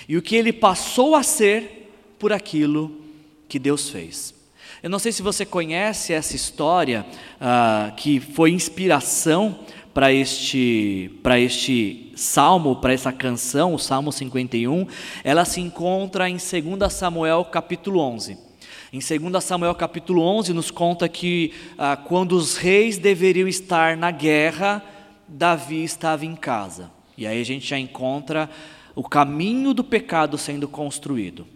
[0.09, 3.01] E o que ele passou a ser por aquilo
[3.49, 4.35] que Deus fez.
[4.83, 7.07] Eu não sei se você conhece essa história
[7.41, 9.61] uh, que foi inspiração
[9.95, 14.87] para este, para este salmo, para essa canção, o Salmo 51.
[15.25, 18.39] Ela se encontra em 2 Samuel capítulo 11.
[18.93, 24.11] Em 2 Samuel capítulo 11 nos conta que ah, quando os reis deveriam estar na
[24.11, 24.83] guerra,
[25.27, 26.91] Davi estava em casa.
[27.19, 28.49] E aí a gente já encontra
[28.95, 31.47] o caminho do pecado sendo construído.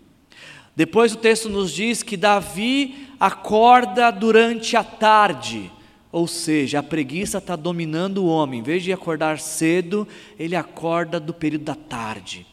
[0.74, 5.70] Depois o texto nos diz que Davi acorda durante a tarde,
[6.16, 8.60] ou seja, a preguiça está dominando o homem.
[8.60, 12.46] Em vez de acordar cedo, ele acorda do período da tarde.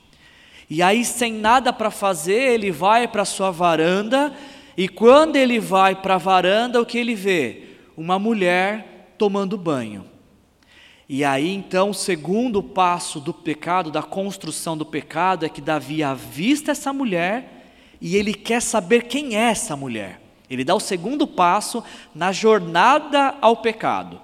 [0.69, 4.34] E aí, sem nada para fazer, ele vai para a sua varanda,
[4.76, 7.63] e quando ele vai para a varanda, o que ele vê?
[7.95, 10.04] Uma mulher tomando banho.
[11.08, 16.04] E aí então o segundo passo do pecado, da construção do pecado, é que Davi
[16.04, 17.69] avista essa mulher
[18.02, 20.22] e ele quer saber quem é essa mulher.
[20.54, 24.22] Ele dá o segundo passo na jornada ao pecado.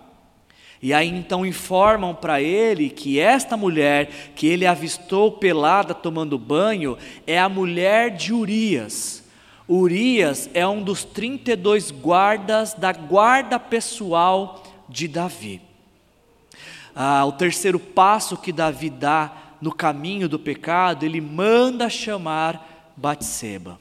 [0.82, 6.98] E aí então informam para ele que esta mulher que ele avistou pelada tomando banho
[7.28, 9.24] é a mulher de Urias.
[9.68, 15.62] Urias é um dos 32 guardas da guarda pessoal de Davi.
[16.96, 23.80] Ah, o terceiro passo que Davi dá no caminho do pecado, ele manda chamar Batseba.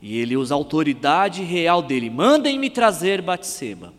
[0.00, 3.92] E ele usa a autoridade real dele: mandem-me trazer Batseba.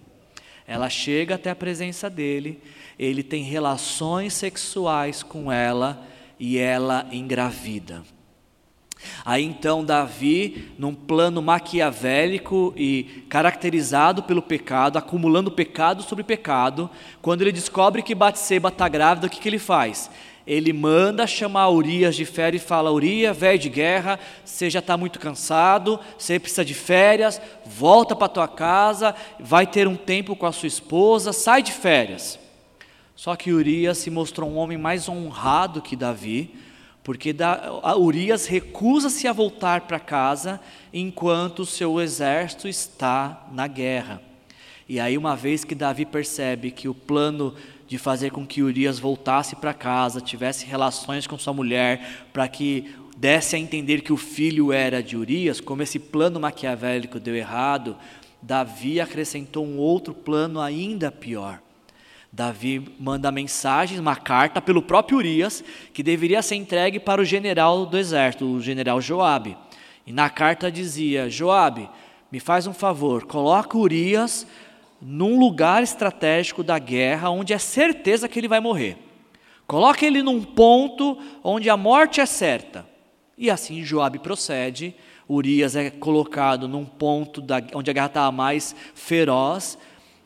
[0.66, 2.62] Ela chega até a presença dele,
[3.00, 6.06] ele tem relações sexuais com ela
[6.38, 8.04] e ela engravida.
[9.24, 16.90] Aí então Davi, num plano maquiavélico e caracterizado pelo pecado, acumulando pecado sobre pecado,
[17.22, 20.10] quando ele descobre que Batseba está grávida, o que, que ele faz?
[20.48, 24.96] Ele manda chamar Urias de férias e fala: Urias, velho de guerra, você já está
[24.96, 30.46] muito cansado, você precisa de férias, volta para tua casa, vai ter um tempo com
[30.46, 32.40] a sua esposa, sai de férias.
[33.14, 36.56] Só que Urias se mostrou um homem mais honrado que Davi,
[37.04, 37.36] porque
[37.98, 40.62] Urias recusa-se a voltar para casa
[40.94, 44.22] enquanto o seu exército está na guerra.
[44.90, 47.54] E aí, uma vez que Davi percebe que o plano
[47.88, 52.94] de fazer com que Urias voltasse para casa, tivesse relações com sua mulher, para que
[53.18, 57.96] desse a entender que o filho era de Urias, como esse plano maquiavélico deu errado,
[58.42, 61.60] Davi acrescentou um outro plano ainda pior.
[62.32, 67.86] Davi manda mensagens, uma carta pelo próprio Urias, que deveria ser entregue para o general
[67.86, 69.58] do exército, o general Joabe.
[70.06, 71.90] E na carta dizia: Joabe,
[72.32, 74.46] me faz um favor, coloca Urias
[75.02, 78.98] num lugar estratégico da guerra onde é certeza que ele vai morrer.
[79.66, 82.88] Coloque ele num ponto onde a morte é certa.
[83.38, 84.96] E assim Joabe procede.
[85.30, 89.78] Urias é colocado num ponto da, onde a guerra estava mais feroz.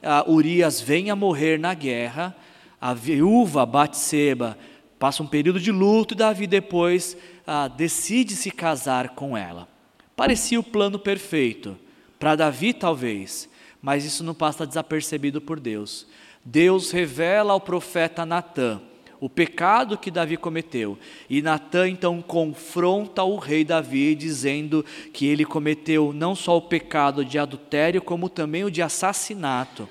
[0.02, 2.36] Uh, Urias vem a morrer na guerra.
[2.80, 4.58] A viúva Batseba
[5.00, 9.68] passa um período de luto e Davi depois uh, decide se casar com ela.
[10.16, 11.76] Parecia o plano perfeito.
[12.20, 13.50] Para Davi, talvez,
[13.82, 16.06] mas isso não passa desapercebido por Deus.
[16.44, 18.82] Deus revela ao profeta Natã
[19.22, 20.98] o pecado que Davi cometeu.
[21.30, 27.24] E Natã então confronta o rei Davi, dizendo que ele cometeu não só o pecado
[27.24, 29.88] de adultério, como também o de assassinato.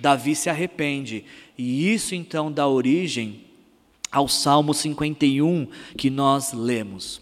[0.00, 1.24] Davi se arrepende,
[1.56, 3.44] e isso então dá origem
[4.10, 7.20] ao Salmo 51 que nós lemos.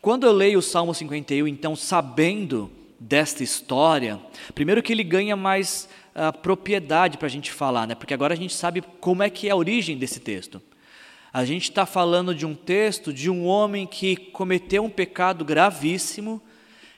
[0.00, 4.20] Quando eu leio o Salmo 51, então, sabendo desta história,
[4.54, 7.94] primeiro que ele ganha mais uh, propriedade para a gente falar, né?
[7.94, 10.60] porque agora a gente sabe como é que é a origem desse texto.
[11.32, 16.42] A gente está falando de um texto de um homem que cometeu um pecado gravíssimo,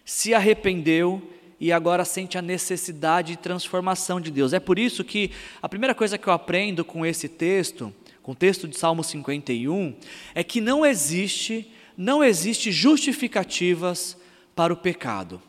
[0.05, 1.21] se arrependeu
[1.59, 4.55] e agora sente a necessidade de transformação de Deus.
[4.55, 8.35] É por isso que a primeira coisa que eu aprendo com esse texto, com o
[8.35, 9.95] texto de Salmo 51,
[10.35, 14.17] é que não existe, não existe justificativas
[14.55, 15.43] para o pecado.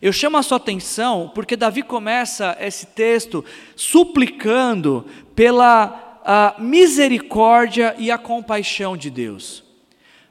[0.00, 3.44] Eu chamo a sua atenção porque Davi começa esse texto
[3.76, 9.62] suplicando pela a misericórdia e a compaixão de Deus.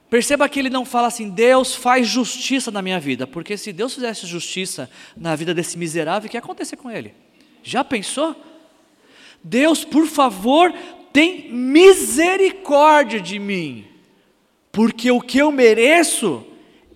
[0.10, 3.94] Perceba que ele não fala assim, Deus faz justiça na minha vida, porque se Deus
[3.94, 7.14] fizesse justiça na vida desse miserável, o que ia acontecer com ele?
[7.62, 8.36] Já pensou?
[9.44, 10.74] Deus, por favor,
[11.12, 13.86] tem misericórdia de mim,
[14.72, 16.46] porque o que eu mereço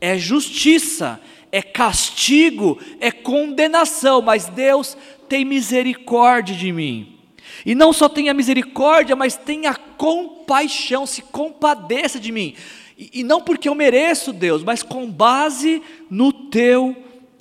[0.02, 1.20] é justiça,
[1.52, 4.98] é castigo, é condenação, mas Deus
[5.30, 7.18] tem misericórdia de mim.
[7.66, 12.56] E não só tenha misericórdia, mas tenha compaixão, se compadeça de mim.
[12.98, 16.96] E, e não porque eu mereço, Deus, mas com base no teu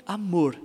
[0.06, 0.58] amor.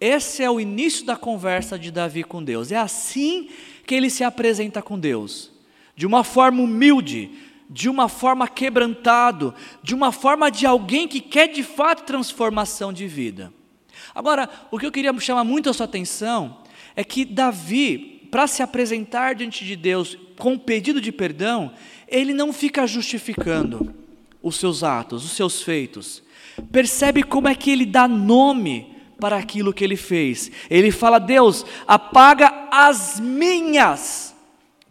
[0.00, 2.70] Esse é o início da conversa de Davi com Deus.
[2.70, 3.48] É assim
[3.86, 5.50] que ele se apresenta com Deus,
[5.96, 7.30] de uma forma humilde,
[7.68, 13.06] de uma forma quebrantado, de uma forma de alguém que quer de fato transformação de
[13.06, 13.52] vida.
[14.14, 16.58] Agora, o que eu queria chamar muito a sua atenção
[16.94, 21.72] é que Davi, para se apresentar diante de Deus com pedido de perdão,
[22.08, 23.94] ele não fica justificando
[24.42, 26.22] os seus atos, os seus feitos.
[26.70, 30.50] Percebe como é que ele dá nome para aquilo que ele fez.
[30.68, 34.33] Ele fala: Deus, apaga as minhas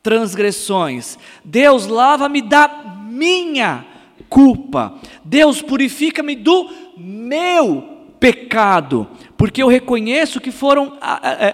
[0.03, 1.17] transgressões.
[1.43, 2.67] Deus, lava-me da
[3.09, 3.85] minha
[4.29, 4.99] culpa.
[5.23, 10.97] Deus, purifica-me do meu pecado, porque eu reconheço que foram,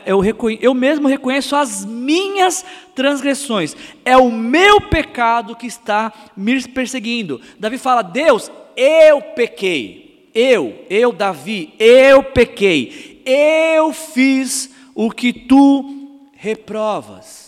[0.05, 0.21] eu,
[0.61, 7.41] eu mesmo reconheço as minhas transgressões, é o meu pecado que está me perseguindo.
[7.57, 10.29] Davi fala: Deus, eu pequei.
[10.33, 17.38] Eu, eu, Davi, eu pequei, eu fiz o que tu reprovas.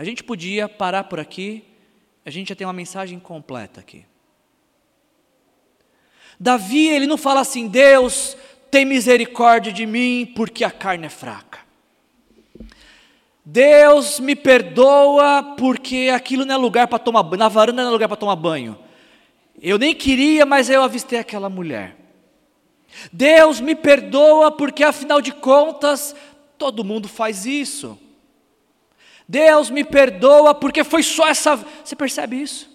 [0.00, 1.62] A gente podia parar por aqui,
[2.24, 4.06] a gente já tem uma mensagem completa aqui.
[6.40, 8.34] Davi, ele não fala assim, Deus,
[8.70, 11.58] tem misericórdia de mim porque a carne é fraca.
[13.44, 17.92] Deus me perdoa porque aquilo não é lugar para tomar banho, na varanda não é
[17.92, 18.78] lugar para tomar banho.
[19.60, 21.94] Eu nem queria, mas eu avistei aquela mulher.
[23.12, 26.16] Deus me perdoa porque afinal de contas
[26.56, 27.98] todo mundo faz isso.
[29.30, 31.54] Deus me perdoa porque foi só essa.
[31.84, 32.68] Você percebe isso?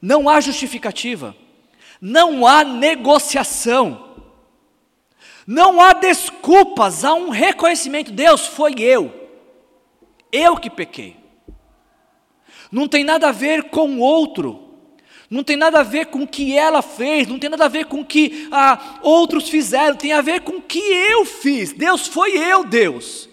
[0.00, 1.36] Não há justificativa,
[2.00, 4.16] não há negociação,
[5.46, 8.10] não há desculpas, há um reconhecimento.
[8.10, 9.12] Deus, foi eu,
[10.32, 11.18] eu que pequei.
[12.72, 14.64] Não tem nada a ver com o outro.
[15.28, 17.84] Não tem nada a ver com o que ela fez, não tem nada a ver
[17.84, 21.74] com o que ah, outros fizeram, tem a ver com o que eu fiz.
[21.74, 23.27] Deus foi eu, Deus.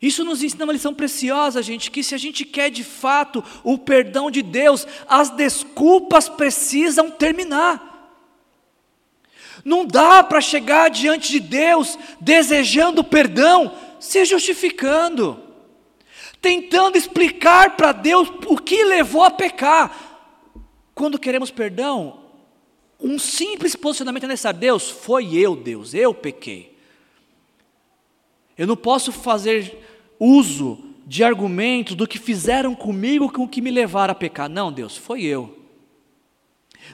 [0.00, 3.78] Isso nos ensina uma lição preciosa, gente, que se a gente quer de fato o
[3.78, 7.92] perdão de Deus, as desculpas precisam terminar.
[9.64, 15.44] Não dá para chegar diante de Deus desejando perdão, se justificando
[16.44, 20.52] tentando explicar para Deus o que levou a pecar.
[20.94, 22.20] Quando queremos perdão,
[23.00, 24.60] um simples posicionamento é necessário.
[24.60, 26.73] Deus, foi eu, Deus, eu pequei.
[28.56, 29.78] Eu não posso fazer
[30.18, 34.48] uso de argumentos do que fizeram comigo com o que me levaram a pecar.
[34.48, 35.64] Não, Deus, foi eu.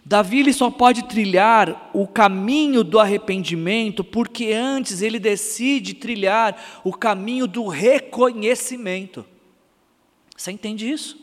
[0.04, 6.92] Davi ele só pode trilhar o caminho do arrependimento porque antes ele decide trilhar o
[6.92, 9.24] caminho do reconhecimento.
[10.36, 11.18] Você entende isso?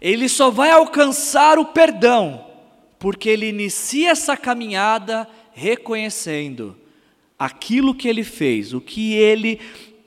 [0.00, 2.46] Ele só vai alcançar o perdão
[2.98, 6.76] porque ele inicia essa caminhada reconhecendo
[7.44, 9.60] aquilo que ele fez, o que ele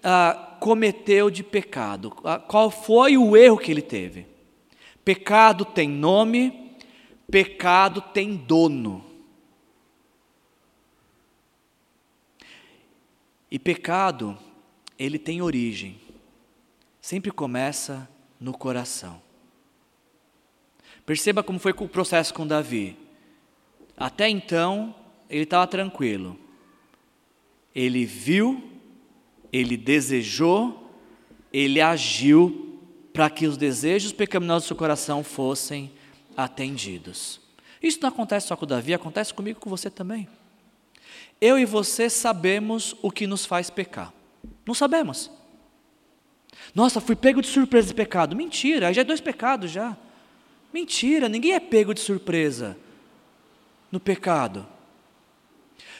[0.04, 4.26] ah, cometeu de pecado, ah, qual foi o erro que ele teve.
[5.04, 6.78] Pecado tem nome,
[7.30, 9.04] pecado tem dono.
[13.50, 14.38] E pecado,
[14.98, 16.06] ele tem origem
[17.06, 19.22] sempre começa no coração.
[21.06, 22.98] Perceba como foi o processo com Davi.
[23.96, 24.96] Até então,
[25.30, 26.36] ele estava tranquilo.
[27.76, 28.64] Ele viu,
[29.52, 30.92] ele desejou,
[31.52, 32.80] ele agiu
[33.14, 35.92] para que os desejos pecaminosos do seu coração fossem
[36.36, 37.42] atendidos.
[37.82, 40.28] Isso não acontece só com Davi, acontece comigo e com você também.
[41.40, 44.14] Eu e você sabemos o que nos faz pecar.
[44.66, 45.30] Não sabemos.
[46.74, 48.36] Nossa, fui pego de surpresa de pecado.
[48.36, 49.96] Mentira, já é dois pecados já.
[50.74, 52.78] Mentira, ninguém é pego de surpresa
[53.92, 54.68] no pecado.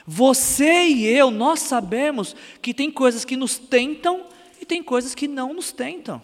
[0.06, 4.26] Você e eu, nós sabemos que tem coisas que nos tentam
[4.62, 6.22] e tem coisas que não nos tentam.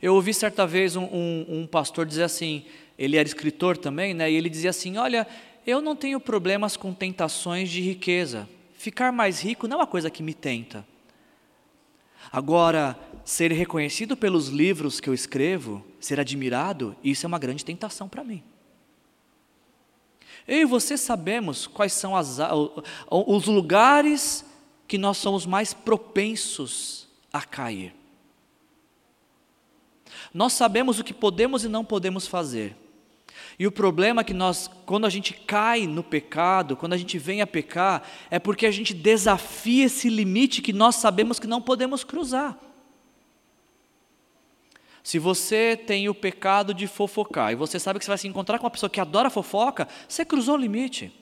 [0.00, 2.64] Eu ouvi certa vez um, um, um, pastor dizer assim,
[2.98, 4.30] ele era escritor também, né?
[4.30, 5.26] E ele dizia assim: Olha,
[5.66, 8.48] eu não tenho problemas com tentações de riqueza.
[8.74, 10.86] Ficar mais rico não é uma coisa que me tenta.
[12.30, 18.08] Agora, ser reconhecido pelos livros que eu escrevo, ser admirado, isso é uma grande tentação
[18.08, 18.42] para mim.
[20.46, 22.38] Eu e você sabemos quais são as,
[23.10, 24.44] os lugares
[24.86, 27.94] que nós somos mais propensos a cair.
[30.32, 32.76] Nós sabemos o que podemos e não podemos fazer.
[33.58, 37.18] E o problema é que nós, quando a gente cai no pecado, quando a gente
[37.18, 41.62] vem a pecar, é porque a gente desafia esse limite que nós sabemos que não
[41.62, 42.58] podemos cruzar.
[45.06, 48.58] Se você tem o pecado de fofocar e você sabe que você vai se encontrar
[48.58, 51.12] com uma pessoa que adora fofoca, você cruzou o limite.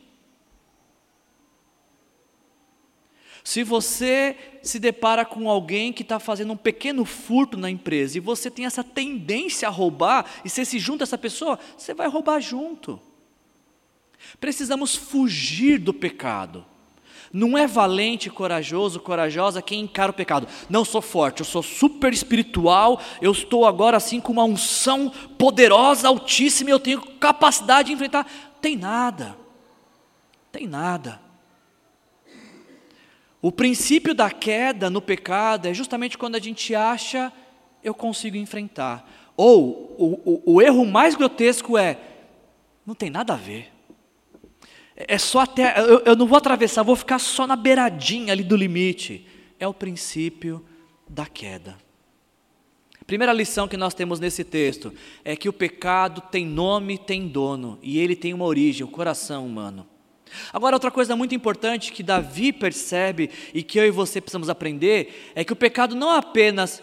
[3.45, 8.23] Se você se depara com alguém que está fazendo um pequeno furto na empresa e
[8.23, 12.09] você tem essa tendência a roubar e você se junta a essa pessoa, você vai
[12.09, 12.99] roubar junto.
[14.41, 16.65] Precisamos fugir do pecado.
[17.35, 20.47] Não é valente, corajoso, corajosa quem encara o pecado.
[20.71, 26.07] Não sou forte, eu sou super espiritual, eu estou agora assim com uma unção poderosa,
[26.07, 28.25] altíssima, eu tenho capacidade de enfrentar.
[28.61, 29.37] Tem nada.
[30.53, 31.21] Tem nada.
[33.43, 37.33] O princípio da queda no pecado é justamente quando a gente acha
[37.83, 39.11] eu consigo enfrentar.
[39.37, 41.99] Ou o, o, o erro mais grotesco é
[42.87, 43.74] não tem nada a ver.
[44.97, 48.57] É só até eu, eu não vou atravessar, vou ficar só na beiradinha ali do
[48.57, 49.27] limite.
[49.59, 50.65] É o princípio
[51.09, 51.77] da queda.
[53.07, 54.93] Primeira lição que nós temos nesse texto
[55.25, 59.45] é que o pecado tem nome, tem dono, e ele tem uma origem, o coração
[59.45, 59.87] humano.
[60.53, 65.33] Agora, outra coisa muito importante que Davi percebe e que eu e você precisamos aprender
[65.35, 66.83] é que o pecado não apenas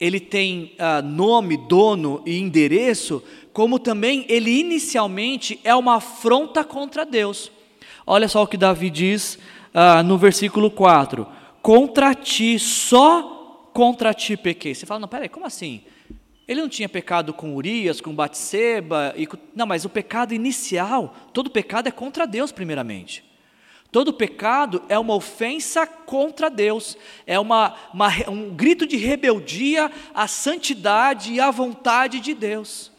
[0.00, 3.22] ele tem ah, nome, dono e endereço,
[3.52, 7.52] como também ele inicialmente é uma afronta contra Deus.
[8.06, 9.38] Olha só o que Davi diz
[9.74, 11.26] ah, no versículo 4:
[11.60, 14.74] Contra ti, só contra ti pequei.
[14.74, 15.82] Você fala, não, peraí, como assim?
[16.48, 19.36] Ele não tinha pecado com Urias, com Batseba, e com...
[19.54, 23.29] não, mas o pecado inicial, todo pecado é contra Deus primeiramente.
[23.92, 30.28] Todo pecado é uma ofensa contra Deus, é uma, uma, um grito de rebeldia à
[30.28, 32.92] santidade e à vontade de Deus.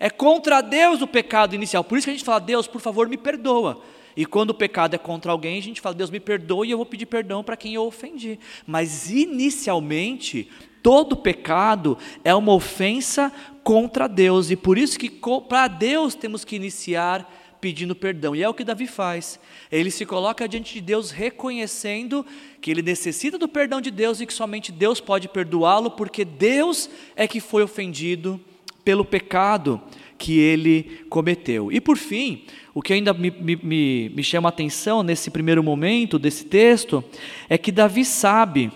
[0.00, 3.08] É contra Deus o pecado inicial, por isso que a gente fala, Deus, por favor,
[3.08, 3.80] me perdoa.
[4.16, 6.78] E quando o pecado é contra alguém, a gente fala, Deus me perdoe e eu
[6.78, 8.40] vou pedir perdão para quem eu ofendi.
[8.66, 10.50] Mas inicialmente,
[10.82, 13.30] todo pecado é uma ofensa
[13.62, 15.10] contra Deus, e por isso que
[15.48, 17.30] para Deus temos que iniciar
[17.66, 18.36] pedindo perdão.
[18.36, 19.40] E é o que Davi faz.
[19.72, 22.24] Ele se coloca diante de Deus reconhecendo
[22.60, 26.88] que ele necessita do perdão de Deus e que somente Deus pode perdoá-lo, porque Deus
[27.16, 28.40] é que foi ofendido
[28.84, 29.82] pelo pecado
[30.16, 31.72] que ele cometeu.
[31.72, 36.20] E por fim, o que ainda me, me, me chama a atenção nesse primeiro momento
[36.20, 37.02] desse texto
[37.48, 38.70] é que Davi sabe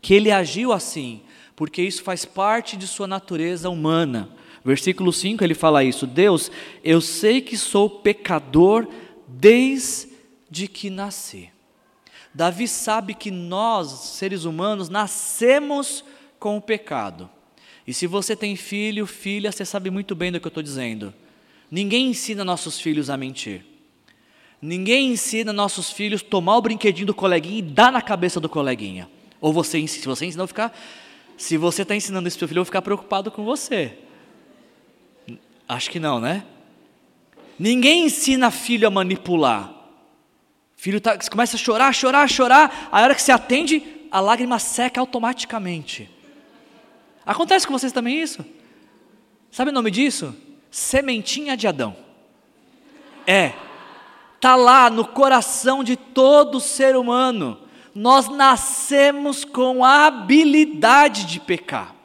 [0.00, 1.20] que ele agiu assim,
[1.54, 4.30] porque isso faz parte de sua natureza humana.
[4.64, 6.50] Versículo 5 ele fala isso: Deus,
[6.82, 8.86] eu sei que sou pecador
[9.26, 11.50] desde que nasci.
[12.34, 16.04] Davi sabe que nós, seres humanos, nascemos
[16.38, 17.28] com o pecado.
[17.86, 21.12] E se você tem filho, filha, você sabe muito bem do que eu estou dizendo.
[21.70, 23.64] Ninguém ensina nossos filhos a mentir.
[24.60, 28.48] Ninguém ensina nossos filhos a tomar o brinquedinho do coleguinha e dar na cabeça do
[28.48, 29.08] coleguinha.
[29.40, 30.76] Ou você, se você ensinar, ficar.
[31.36, 33.96] Se você está ensinando isso para o filho, eu vou ficar preocupado com você.
[35.68, 36.44] Acho que não, né?
[37.58, 39.72] Ninguém ensina filho a manipular.
[40.76, 42.88] Filho tá, começa a chorar, chorar, chorar.
[42.90, 46.08] A hora que se atende, a lágrima seca automaticamente.
[47.26, 48.44] Acontece com vocês também isso?
[49.50, 50.34] Sabe o nome disso?
[50.70, 51.96] Sementinha de Adão.
[53.26, 53.52] É.
[54.40, 61.96] Tá lá no coração de todo ser humano nós nascemos com a habilidade de pecar.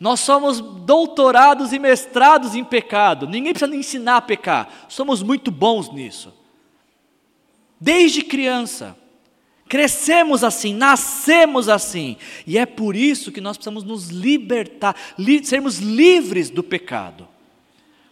[0.00, 3.26] Nós somos doutorados e mestrados em pecado.
[3.26, 4.86] Ninguém precisa nos ensinar a pecar.
[4.88, 6.32] Somos muito bons nisso.
[7.80, 8.96] Desde criança.
[9.68, 12.16] Crescemos assim, nascemos assim.
[12.46, 17.28] E é por isso que nós precisamos nos libertar, li, sermos livres do pecado.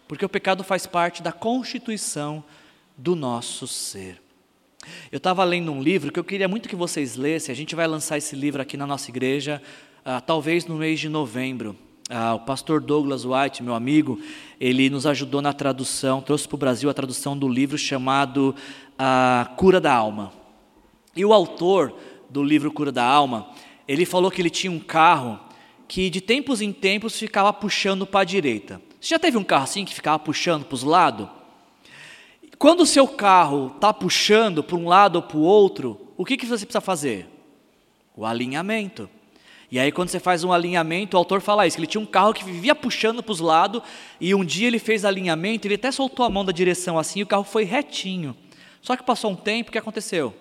[0.07, 2.45] Porque o pecado faz parte da constituição
[2.97, 4.21] do nosso ser.
[5.11, 7.53] Eu estava lendo um livro que eu queria muito que vocês lessem.
[7.53, 9.61] A gente vai lançar esse livro aqui na nossa igreja,
[10.07, 11.77] uh, talvez no mês de novembro.
[12.09, 14.21] Uh, o pastor Douglas White, meu amigo,
[14.61, 18.55] ele nos ajudou na tradução, trouxe para o Brasil a tradução do livro chamado
[18.97, 20.33] A uh, Cura da Alma.
[21.17, 21.93] E o autor
[22.31, 23.49] do livro Cura da Alma,
[23.89, 25.41] ele falou que ele tinha um carro
[25.89, 28.81] que de tempos em tempos ficava puxando para a direita.
[29.01, 31.29] Você já teve um carro assim que ficava puxando para os lados?
[32.59, 36.37] Quando o seu carro está puxando para um lado ou para o outro, o que,
[36.37, 37.29] que você precisa fazer?
[38.17, 39.09] O alinhamento.
[39.77, 42.07] E aí, quando você faz um alinhamento, o autor fala isso: que ele tinha um
[42.07, 43.83] carro que vivia puxando para os lados,
[44.19, 47.23] e um dia ele fez alinhamento, ele até soltou a mão da direção assim, e
[47.23, 48.35] o carro foi retinho.
[48.81, 50.35] Só que passou um tempo, o que aconteceu?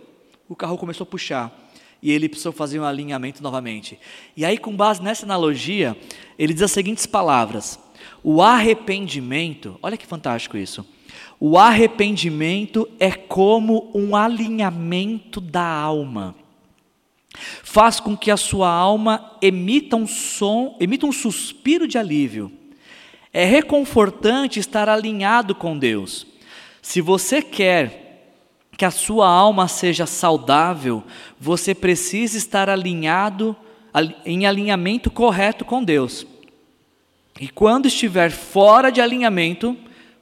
[0.47, 1.53] O carro começou a puxar,
[2.01, 3.99] e ele precisou fazer um alinhamento novamente.
[4.37, 5.97] E aí, com base nessa analogia,
[6.39, 7.77] ele diz as seguintes palavras:
[8.23, 10.87] o arrependimento, olha que fantástico isso.
[11.37, 16.44] O arrependimento é como um alinhamento da alma.
[17.63, 22.51] Faz com que a sua alma emita um som, emita um suspiro de alívio.
[23.33, 26.25] É reconfortante estar alinhado com Deus.
[26.81, 28.05] Se você quer
[28.77, 31.03] que a sua alma seja saudável,
[31.39, 33.55] você precisa estar alinhado
[34.25, 36.25] em alinhamento correto com Deus.
[37.39, 39.77] E quando estiver fora de alinhamento,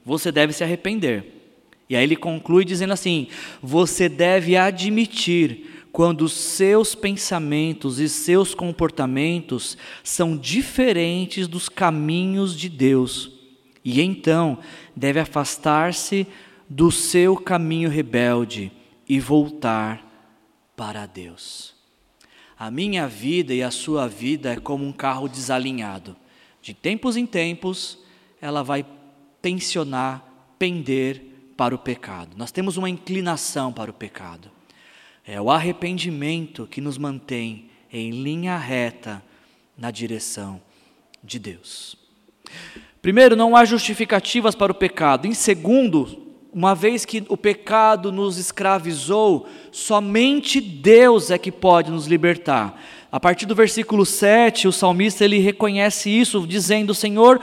[0.06, 1.34] você deve se arrepender.
[1.90, 3.28] E aí ele conclui dizendo assim:
[3.62, 13.32] você deve admitir quando seus pensamentos e seus comportamentos são diferentes dos caminhos de Deus.
[13.86, 14.58] E então
[14.96, 16.26] deve afastar-se
[16.68, 18.72] do seu caminho rebelde
[19.08, 20.04] e voltar
[20.76, 21.76] para Deus.
[22.58, 26.16] A minha vida e a sua vida é como um carro desalinhado.
[26.60, 28.00] De tempos em tempos,
[28.42, 28.84] ela vai
[29.44, 30.26] tensionar,
[30.58, 32.36] pender para o pecado.
[32.36, 34.50] Nós temos uma inclinação para o pecado.
[35.26, 39.24] É o arrependimento que nos mantém em linha reta
[39.78, 40.62] na direção
[41.24, 41.96] de Deus.
[43.02, 45.26] Primeiro, não há justificativas para o pecado.
[45.26, 52.06] Em segundo, uma vez que o pecado nos escravizou, somente Deus é que pode nos
[52.06, 52.82] libertar.
[53.12, 57.40] A partir do versículo 7, o salmista ele reconhece isso, dizendo: Senhor,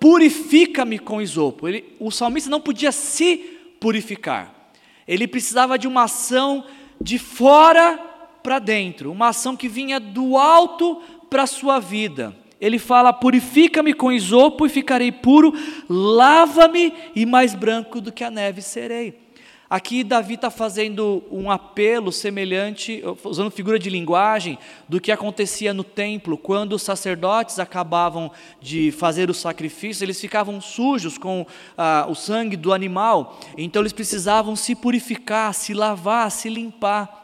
[0.00, 1.68] purifica-me com isopo.
[1.68, 3.36] Ele, o salmista não podia se
[3.78, 4.72] purificar,
[5.06, 6.64] ele precisava de uma ação
[7.00, 7.98] de fora
[8.42, 12.36] para dentro, uma ação que vinha do alto para a sua vida.
[12.60, 15.52] Ele fala: Purifica-me com isopo e ficarei puro,
[15.88, 19.29] lava-me e mais branco do que a neve serei.
[19.70, 24.58] Aqui Davi está fazendo um apelo semelhante, usando figura de linguagem,
[24.88, 30.60] do que acontecia no templo, quando os sacerdotes acabavam de fazer o sacrifício, eles ficavam
[30.60, 31.46] sujos com
[31.78, 37.20] ah, o sangue do animal, então eles precisavam se purificar, se lavar, se limpar.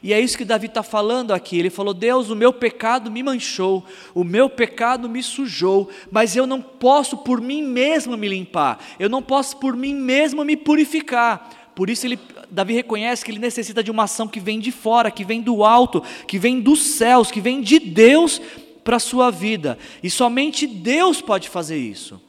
[0.00, 1.58] E é isso que Davi está falando aqui.
[1.58, 3.84] Ele falou: Deus, o meu pecado me manchou,
[4.14, 9.08] o meu pecado me sujou, mas eu não posso por mim mesmo me limpar, eu
[9.08, 12.18] não posso por mim mesmo me purificar por isso ele,
[12.50, 15.64] Davi reconhece que ele necessita de uma ação que vem de fora, que vem do
[15.64, 18.38] alto, que vem dos céus, que vem de Deus
[18.84, 19.78] para a sua vida.
[20.02, 22.20] E somente Deus pode fazer isso.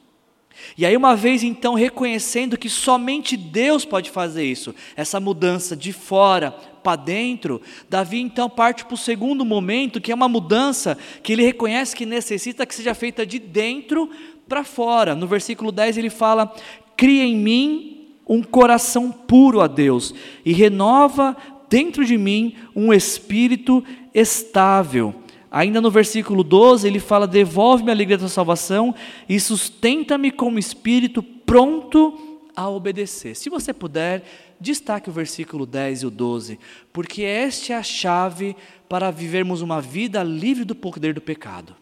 [0.74, 5.92] E aí, uma vez então reconhecendo que somente Deus pode fazer isso, essa mudança de
[5.92, 11.30] fora para dentro, Davi então parte para o segundo momento, que é uma mudança que
[11.30, 14.08] ele reconhece que necessita que seja feita de dentro
[14.48, 15.14] para fora.
[15.14, 16.54] No versículo 10 ele fala:
[16.96, 17.91] Cria em mim
[18.32, 21.36] um coração puro a Deus e renova
[21.68, 25.14] dentro de mim um espírito estável.
[25.50, 28.94] Ainda no versículo 12, ele fala: Devolve-me a alegria da salvação
[29.28, 33.36] e sustenta-me como espírito pronto a obedecer.
[33.36, 34.24] Se você puder,
[34.58, 36.58] destaque o versículo 10 e o 12,
[36.90, 38.56] porque esta é a chave
[38.88, 41.76] para vivermos uma vida livre do poder do pecado.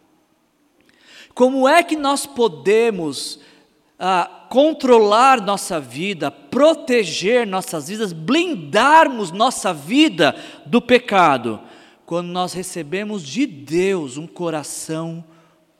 [1.33, 3.39] Como é que nós podemos
[4.03, 10.35] ah, controlar nossa vida, proteger nossas vidas, blindarmos nossa vida
[10.65, 11.61] do pecado,
[12.03, 15.23] quando nós recebemos de Deus um coração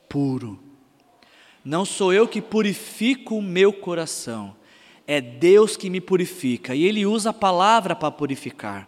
[0.08, 0.60] puro.
[1.66, 4.56] Não sou eu que purifico o meu coração,
[5.08, 8.88] é Deus que me purifica, e Ele usa a palavra para purificar.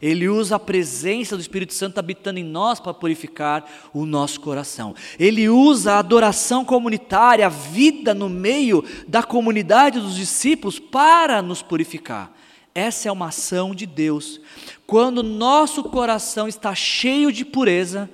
[0.00, 4.94] Ele usa a presença do Espírito Santo habitando em nós para purificar o nosso coração.
[5.18, 11.62] Ele usa a adoração comunitária, a vida no meio da comunidade dos discípulos para nos
[11.62, 12.32] purificar.
[12.74, 14.40] Essa é uma ação de Deus.
[14.86, 18.08] Quando nosso coração está cheio de pureza,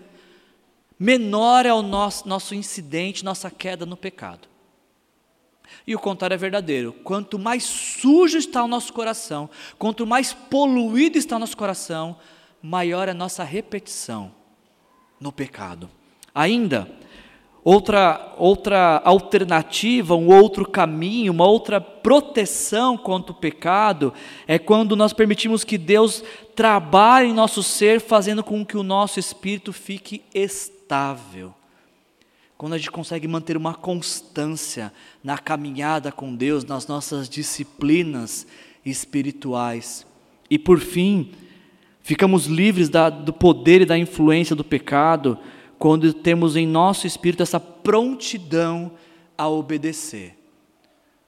[0.99, 4.49] menor é o nosso, nosso incidente, nossa queda no pecado.
[5.87, 6.93] E o contrário é verdadeiro.
[7.05, 9.49] Quanto mais sujo está o nosso coração,
[9.79, 12.17] quanto mais poluído está o nosso coração,
[12.63, 14.33] maior é a nossa repetição
[15.21, 15.89] no pecado.
[16.35, 16.91] Ainda,
[17.65, 24.13] outra, outra alternativa, um outro caminho, uma outra proteção contra o pecado
[24.47, 26.23] é quando nós permitimos que Deus
[26.55, 31.55] trabalhe em nosso ser, fazendo com que o nosso espírito fique estável.
[32.59, 34.93] Quando a gente consegue manter uma constância
[35.23, 38.47] na caminhada com Deus, nas nossas disciplinas
[38.85, 40.07] espirituais.
[40.49, 41.33] E por fim,
[42.01, 45.39] ficamos livres da, do poder e da influência do pecado
[45.79, 48.93] quando temos em nosso espírito essa prontidão
[49.37, 50.39] a obedecer.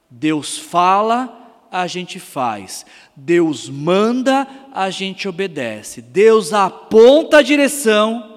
[0.09, 2.85] Deus fala, a gente faz.
[3.15, 6.01] Deus manda, a gente obedece.
[6.01, 8.28] Deus aponta a direção,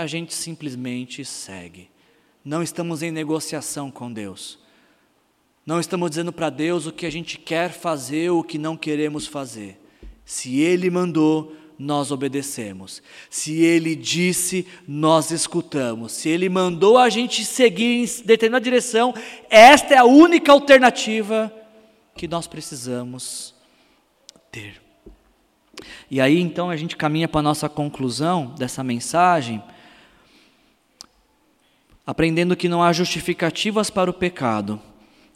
[0.00, 1.90] a gente simplesmente segue.
[2.44, 4.58] Não estamos em negociação com Deus.
[5.64, 8.76] Não estamos dizendo para Deus o que a gente quer fazer ou o que não
[8.76, 9.78] queremos fazer.
[10.24, 13.02] Se Ele mandou, nós obedecemos.
[13.28, 16.12] Se Ele disse, nós escutamos.
[16.12, 19.14] Se Ele mandou a gente seguir em determinada direção,
[19.48, 21.52] esta é a única alternativa
[22.14, 23.54] que nós precisamos
[24.50, 24.80] ter.
[26.10, 29.62] E aí então a gente caminha para a nossa conclusão dessa mensagem,
[32.10, 34.80] aprendendo que não há justificativas para o pecado,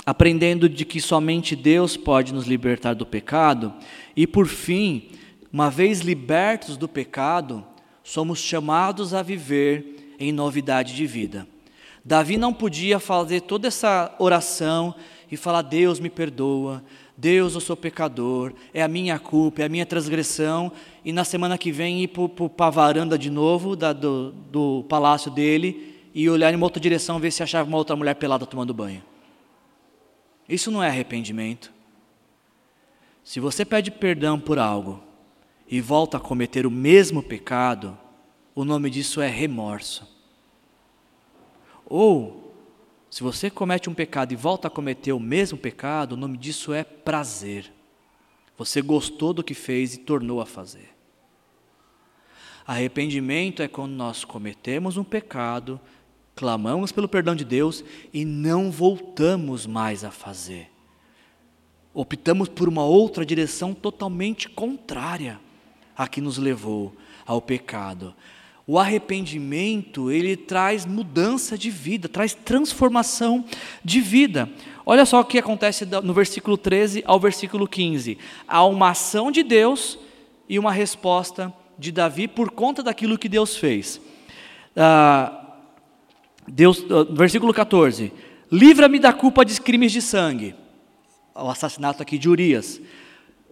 [0.04, 3.72] aprendendo de que somente Deus pode nos libertar do pecado,
[4.16, 5.10] e por fim,
[5.52, 7.64] uma vez libertos do pecado,
[8.02, 11.46] somos chamados a viver em novidade de vida.
[12.04, 14.96] Davi não podia fazer toda essa oração
[15.30, 16.82] e falar: Deus me perdoa,
[17.16, 20.72] Deus eu sou pecador, é a minha culpa, é a minha transgressão,
[21.04, 25.30] e na semana que vem ir para a varanda de novo da, do, do palácio
[25.30, 28.72] dele e olhar em uma outra direção, ver se achava uma outra mulher pelada tomando
[28.72, 29.02] banho.
[30.48, 31.72] Isso não é arrependimento.
[33.24, 35.02] Se você pede perdão por algo
[35.66, 37.98] e volta a cometer o mesmo pecado,
[38.54, 40.06] o nome disso é remorso.
[41.84, 42.54] Ou
[43.10, 46.72] se você comete um pecado e volta a cometer o mesmo pecado, o nome disso
[46.72, 47.72] é prazer.
[48.56, 50.94] Você gostou do que fez e tornou a fazer.
[52.66, 55.80] Arrependimento é quando nós cometemos um pecado,
[56.34, 60.70] clamamos pelo perdão de Deus e não voltamos mais a fazer.
[61.92, 65.40] Optamos por uma outra direção totalmente contrária
[65.96, 66.92] à que nos levou
[67.24, 68.14] ao pecado.
[68.66, 73.44] O arrependimento, ele traz mudança de vida, traz transformação
[73.84, 74.50] de vida.
[74.86, 78.18] Olha só o que acontece no versículo 13 ao versículo 15.
[78.48, 79.98] Há uma ação de Deus
[80.48, 84.00] e uma resposta de Davi por conta daquilo que Deus fez.
[84.74, 85.43] Ah,
[86.46, 88.12] Deus, ah, versículo 14:
[88.50, 90.54] Livra-me da culpa de crimes de sangue.
[91.34, 92.80] O assassinato aqui de Urias.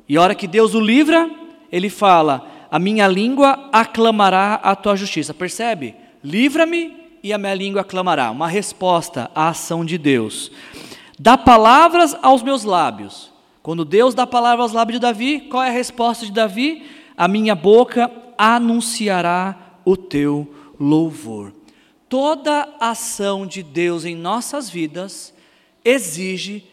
[0.08, 1.30] E a hora que Deus o livra,
[1.70, 5.34] ele fala: a minha língua aclamará a tua justiça.
[5.34, 5.94] Percebe?
[6.24, 8.30] Livra-me e a minha língua aclamará.
[8.30, 10.50] Uma resposta à ação de Deus.
[11.18, 13.30] Dá palavras aos meus lábios.
[13.62, 16.84] Quando Deus dá palavras aos lábios de Davi, qual é a resposta de Davi?
[17.16, 21.52] A minha boca anunciará o teu louvor.
[22.12, 25.32] Toda ação de Deus em nossas vidas
[25.82, 26.70] exige,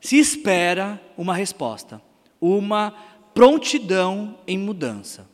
[0.00, 2.00] se espera uma resposta,
[2.40, 2.94] uma
[3.34, 5.28] prontidão em mudança.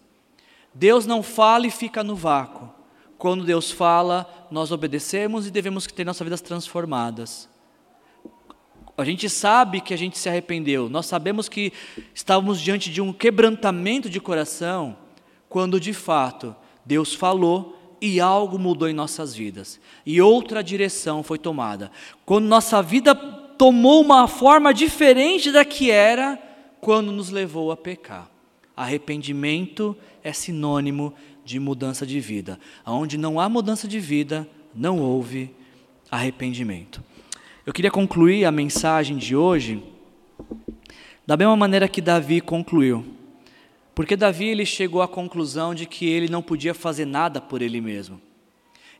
[0.74, 2.68] Deus não fala e fica no vácuo.
[3.16, 7.48] Quando Deus fala, nós obedecemos e devemos ter nossas vidas transformadas.
[8.98, 11.72] A gente sabe que a gente se arrependeu, nós sabemos que
[12.12, 14.98] estávamos diante de um quebrantamento de coração,
[15.48, 21.38] quando de fato Deus falou e algo mudou em nossas vidas, e outra direção foi
[21.38, 21.90] tomada.
[22.26, 26.38] Quando nossa vida tomou uma forma diferente da que era
[26.82, 28.30] quando nos levou a pecar.
[28.76, 31.14] Arrependimento é sinônimo
[31.46, 32.60] de mudança de vida.
[32.84, 35.54] Onde não há mudança de vida, não houve
[36.10, 37.02] arrependimento.
[37.64, 39.82] Eu queria concluir a mensagem de hoje
[41.26, 43.02] da mesma maneira que Davi concluiu.
[43.94, 47.80] Porque Davi ele chegou à conclusão de que ele não podia fazer nada por ele
[47.80, 48.20] mesmo.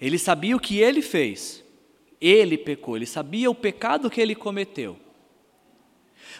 [0.01, 1.64] Ele sabia o que ele fez.
[2.20, 4.97] Ele pecou, ele sabia o pecado que ele cometeu.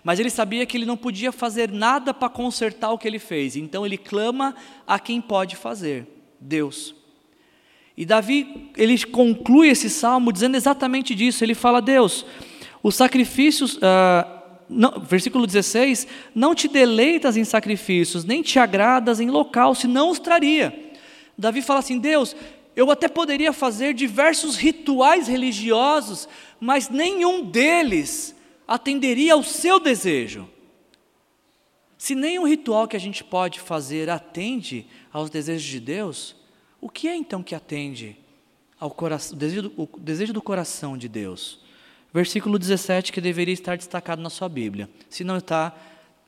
[0.03, 3.57] Mas ele sabia que ele não podia fazer nada para consertar o que ele fez,
[3.57, 4.55] então ele clama
[4.87, 6.07] a quem pode fazer:
[6.41, 6.95] Deus.
[7.97, 11.45] E Davi, ele conclui esse salmo dizendo exatamente disso.
[11.45, 12.27] Ele fala: Deus,
[12.83, 14.34] os sacrifícios, ah,
[14.69, 20.19] não, versículo 16: Não te deleitas em sacrifícios, nem te agradas em local, senão os
[20.19, 20.93] traria.
[21.37, 22.35] Davi fala assim: Deus,
[22.77, 26.29] eu até poderia fazer diversos rituais religiosos,
[26.61, 28.35] mas nenhum deles
[28.67, 30.49] atenderia ao seu desejo.
[31.97, 36.37] Se o ritual que a gente pode fazer atende aos desejos de Deus,
[36.81, 38.17] o que é então que atende
[38.79, 41.61] ao coração, o, desejo do, desejo do coração de Deus?
[42.15, 44.89] Versículo 17 que deveria estar destacado na sua Bíblia.
[45.11, 45.75] Se não está,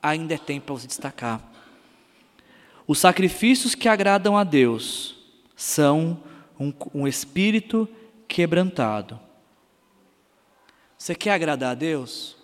[0.03, 1.41] ainda é tempo para você destacar.
[2.85, 5.15] Os sacrifícios que agradam a Deus
[5.55, 6.21] são
[6.59, 7.87] um, um espírito
[8.27, 9.17] quebrantado.
[10.97, 12.35] Você quer agradar a Deus?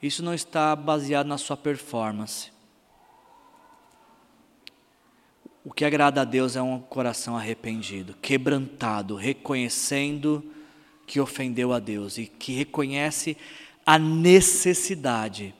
[0.00, 2.52] Isso não está baseado na sua performance.
[5.64, 10.54] O que agrada a Deus é um coração arrependido, quebrantado, reconhecendo
[11.08, 13.36] que ofendeu a Deus e que reconhece
[13.84, 15.54] a necessidade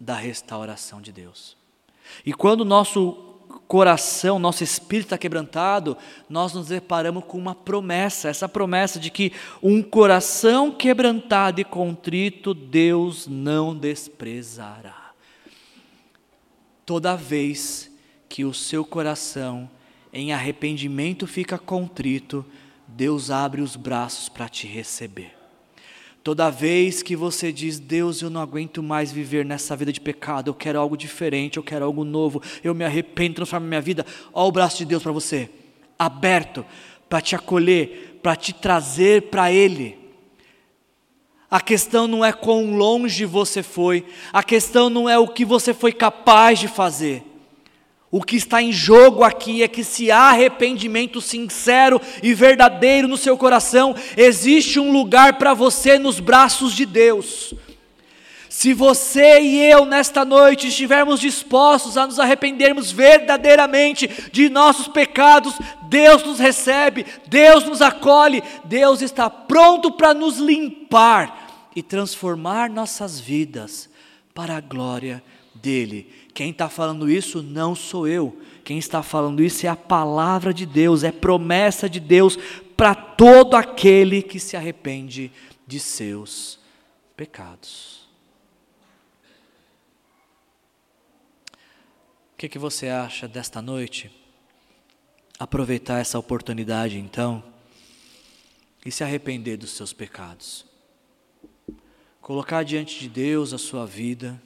[0.00, 1.56] da restauração de Deus.
[2.24, 3.12] E quando nosso
[3.68, 5.94] coração, nosso espírito está quebrantado,
[6.28, 9.32] nós nos deparamos com uma promessa, essa promessa de que
[9.62, 15.12] um coração quebrantado e contrito Deus não desprezará.
[16.86, 17.90] Toda vez
[18.26, 19.68] que o seu coração
[20.10, 22.42] em arrependimento fica contrito,
[22.88, 25.36] Deus abre os braços para te receber.
[26.24, 30.48] Toda vez que você diz, Deus, eu não aguento mais viver nessa vida de pecado,
[30.48, 34.48] eu quero algo diferente, eu quero algo novo, eu me arrependo, transforma minha vida, olha
[34.48, 35.48] o braço de Deus para você,
[35.98, 36.66] aberto,
[37.08, 39.96] para te acolher, para te trazer para Ele.
[41.50, 45.72] A questão não é quão longe você foi, a questão não é o que você
[45.72, 47.22] foi capaz de fazer,
[48.10, 53.18] o que está em jogo aqui é que se há arrependimento sincero e verdadeiro no
[53.18, 57.54] seu coração, existe um lugar para você nos braços de Deus.
[58.48, 65.54] Se você e eu nesta noite estivermos dispostos a nos arrependermos verdadeiramente de nossos pecados,
[65.82, 73.20] Deus nos recebe, Deus nos acolhe, Deus está pronto para nos limpar e transformar nossas
[73.20, 73.88] vidas
[74.34, 75.22] para a glória
[75.54, 76.10] dEle.
[76.38, 78.40] Quem está falando isso não sou eu.
[78.62, 82.38] Quem está falando isso é a palavra de Deus, é promessa de Deus
[82.76, 85.32] para todo aquele que se arrepende
[85.66, 86.60] de seus
[87.16, 88.08] pecados.
[92.34, 94.08] O que, que você acha desta noite?
[95.40, 97.42] Aproveitar essa oportunidade então
[98.86, 100.64] e se arrepender dos seus pecados.
[102.20, 104.40] Colocar diante de Deus a sua vida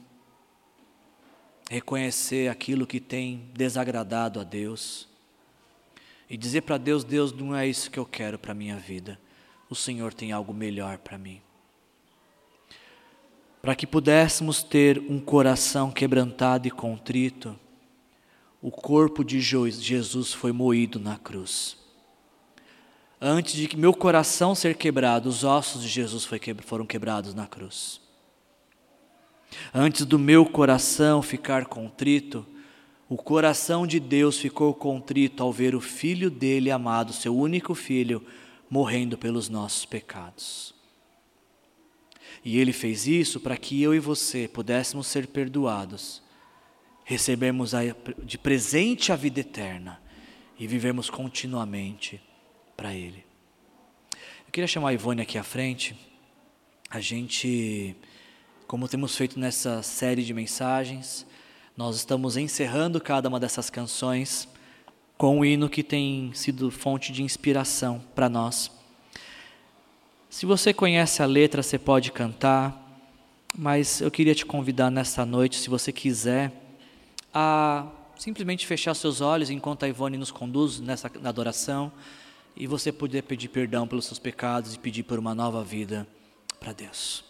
[1.72, 5.08] reconhecer aquilo que tem desagradado a Deus
[6.28, 9.18] e dizer para Deus: Deus, não é isso que eu quero para a minha vida,
[9.70, 11.40] o Senhor tem algo melhor para mim.
[13.62, 17.58] Para que pudéssemos ter um coração quebrantado e contrito,
[18.60, 21.78] o corpo de Jesus foi moído na cruz.
[23.18, 26.28] Antes de que meu coração ser quebrado, os ossos de Jesus
[26.66, 28.01] foram quebrados na cruz.
[29.72, 32.46] Antes do meu coração ficar contrito,
[33.08, 38.24] o coração de Deus ficou contrito ao ver o filho dele amado, seu único filho,
[38.70, 40.74] morrendo pelos nossos pecados.
[42.44, 46.22] E ele fez isso para que eu e você pudéssemos ser perdoados,
[47.04, 47.72] recebermos
[48.24, 50.00] de presente a vida eterna
[50.58, 52.20] e vivemos continuamente
[52.76, 53.24] para ele.
[54.46, 55.94] Eu queria chamar a Ivone aqui à frente.
[56.90, 57.94] A gente
[58.72, 61.26] como temos feito nessa série de mensagens,
[61.76, 64.48] nós estamos encerrando cada uma dessas canções
[65.18, 68.70] com um hino que tem sido fonte de inspiração para nós.
[70.30, 72.98] Se você conhece a letra, você pode cantar,
[73.54, 76.50] mas eu queria te convidar nesta noite, se você quiser,
[77.30, 81.92] a simplesmente fechar seus olhos enquanto a Ivone nos conduz nessa na adoração
[82.56, 86.08] e você poder pedir perdão pelos seus pecados e pedir por uma nova vida
[86.58, 87.22] para Deus.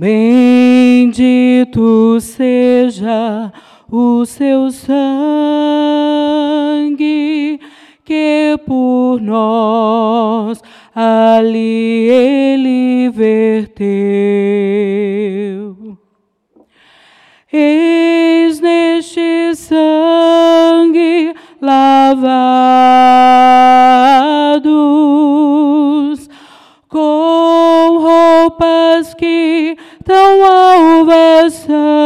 [0.00, 1.80] Bendito
[2.20, 3.52] seja
[3.90, 4.98] o seu sangue
[8.04, 10.62] que por nós
[10.94, 13.98] ali ele verteu.
[17.52, 22.38] Eis neste sangue lavados
[26.88, 29.37] com roupas que
[31.50, 31.98] são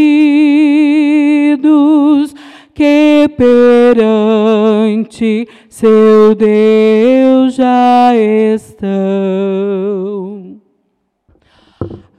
[2.73, 8.95] que perante seu Deus já estão.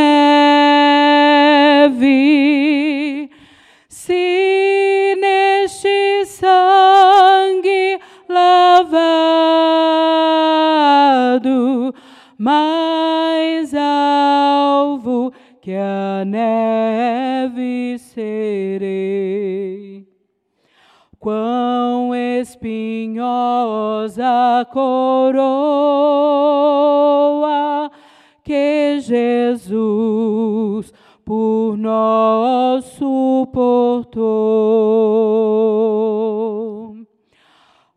[3.90, 8.00] se neste sangue
[8.30, 9.02] lavado,
[12.38, 20.08] mais alvo que a neve serei.
[21.20, 23.26] Quão espinhosa
[24.72, 25.50] coroa
[29.10, 30.93] Jesus
[31.26, 34.30] por nós suportou.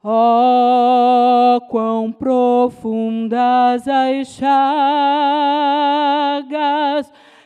[0.02, 4.62] Oh, quão profundas as chagas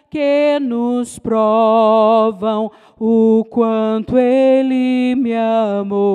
[0.08, 6.06] que nos provam o quanto Ele me amou.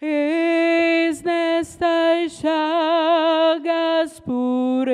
[0.00, 2.69] Eis nestas chagas
[4.80, 4.88] pureza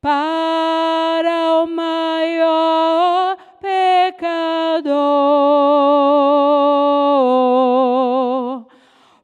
[0.00, 4.96] para o maior pecador,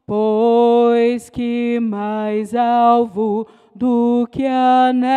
[0.07, 5.09] pois que mais alvo do que a neve,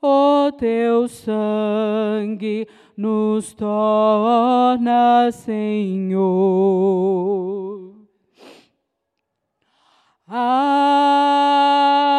[0.00, 2.68] o teu sangue
[3.00, 6.20] nos torna, Senhor.
[10.32, 12.09] Alvo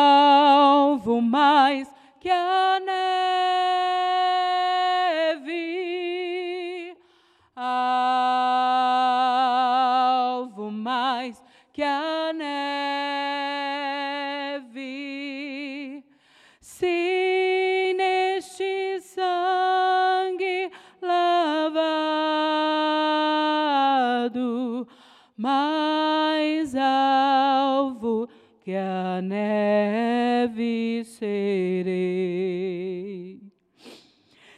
[31.04, 31.92] serei.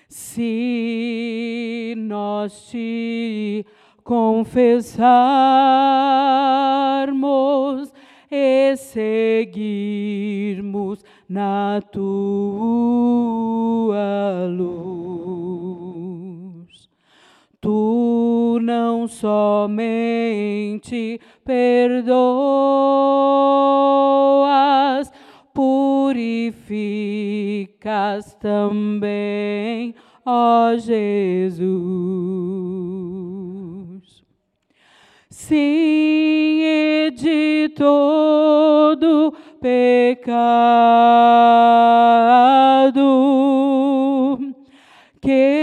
[0.10, 3.66] Se nós te
[4.04, 4.84] confessarmos
[8.30, 9.54] e seguirmos
[11.30, 12.04] na tua
[14.50, 14.84] luz,
[17.62, 20.42] tu não somente
[21.46, 22.04] perdoas,
[25.54, 26.74] purificas
[28.36, 29.94] também,
[30.26, 31.64] ó Jesus.
[35.30, 40.34] Sim, e de todo pecado,
[45.22, 45.63] que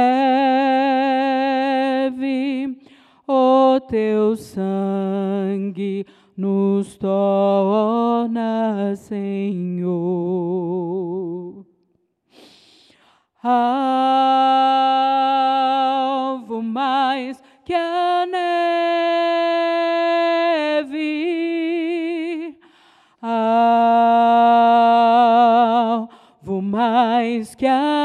[3.28, 6.06] o teu sangue
[6.36, 10.44] nos torna, Senhor.
[13.44, 14.63] Alvo
[27.64, 28.03] que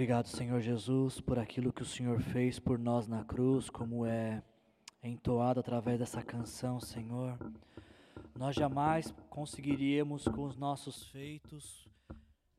[0.00, 4.42] Obrigado, Senhor Jesus, por aquilo que o Senhor fez por nós na cruz, como é
[5.02, 7.38] entoado através dessa canção, Senhor.
[8.34, 11.86] Nós jamais conseguiríamos, com os nossos feitos,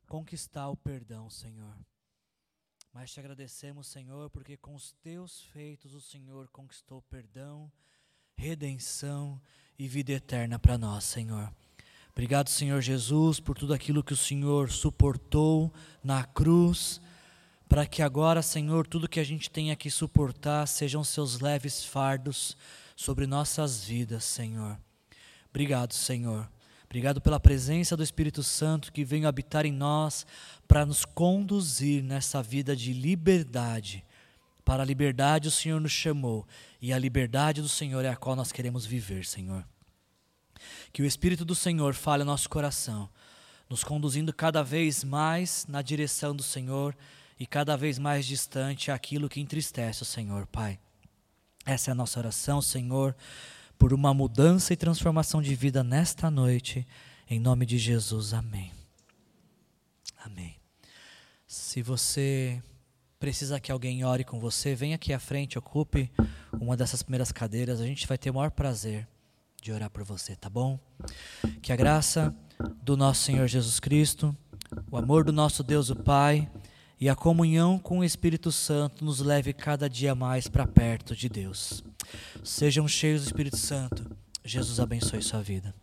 [0.07, 1.75] conquistar o perdão, Senhor.
[2.93, 7.71] Mas te agradecemos, Senhor, porque com os teus feitos o Senhor conquistou perdão,
[8.37, 9.41] redenção
[9.79, 11.51] e vida eterna para nós, Senhor.
[12.11, 15.73] Obrigado, Senhor Jesus, por tudo aquilo que o Senhor suportou
[16.03, 17.01] na cruz,
[17.72, 22.57] para que agora, Senhor, tudo que a gente tenha que suportar sejam seus leves fardos
[22.97, 24.78] sobre nossas vidas, Senhor.
[25.49, 26.51] Obrigado, Senhor.
[26.84, 30.26] Obrigado pela presença do Espírito Santo que vem habitar em nós
[30.67, 34.03] para nos conduzir nessa vida de liberdade.
[34.65, 36.45] Para a liberdade o Senhor nos chamou
[36.82, 39.65] e a liberdade do Senhor é a qual nós queremos viver, Senhor.
[40.91, 43.09] Que o Espírito do Senhor fale ao nosso coração,
[43.69, 46.93] nos conduzindo cada vez mais na direção do Senhor
[47.41, 50.77] e cada vez mais distante aquilo que entristece o Senhor, Pai.
[51.65, 53.15] Essa é a nossa oração, Senhor,
[53.79, 56.87] por uma mudança e transformação de vida nesta noite,
[57.27, 58.31] em nome de Jesus.
[58.31, 58.71] Amém.
[60.23, 60.55] Amém.
[61.47, 62.61] Se você
[63.19, 66.11] precisa que alguém ore com você, venha aqui à frente, ocupe
[66.53, 69.07] uma dessas primeiras cadeiras, a gente vai ter o maior prazer
[69.59, 70.79] de orar por você, tá bom?
[71.59, 72.35] Que a graça
[72.83, 74.37] do nosso Senhor Jesus Cristo,
[74.91, 76.47] o amor do nosso Deus o Pai
[77.02, 81.28] e a comunhão com o Espírito Santo nos leve cada dia mais para perto de
[81.28, 81.84] Deus.
[82.43, 84.06] Sejam cheios do Espírito Santo.
[84.45, 85.74] Jesus abençoe sua vida.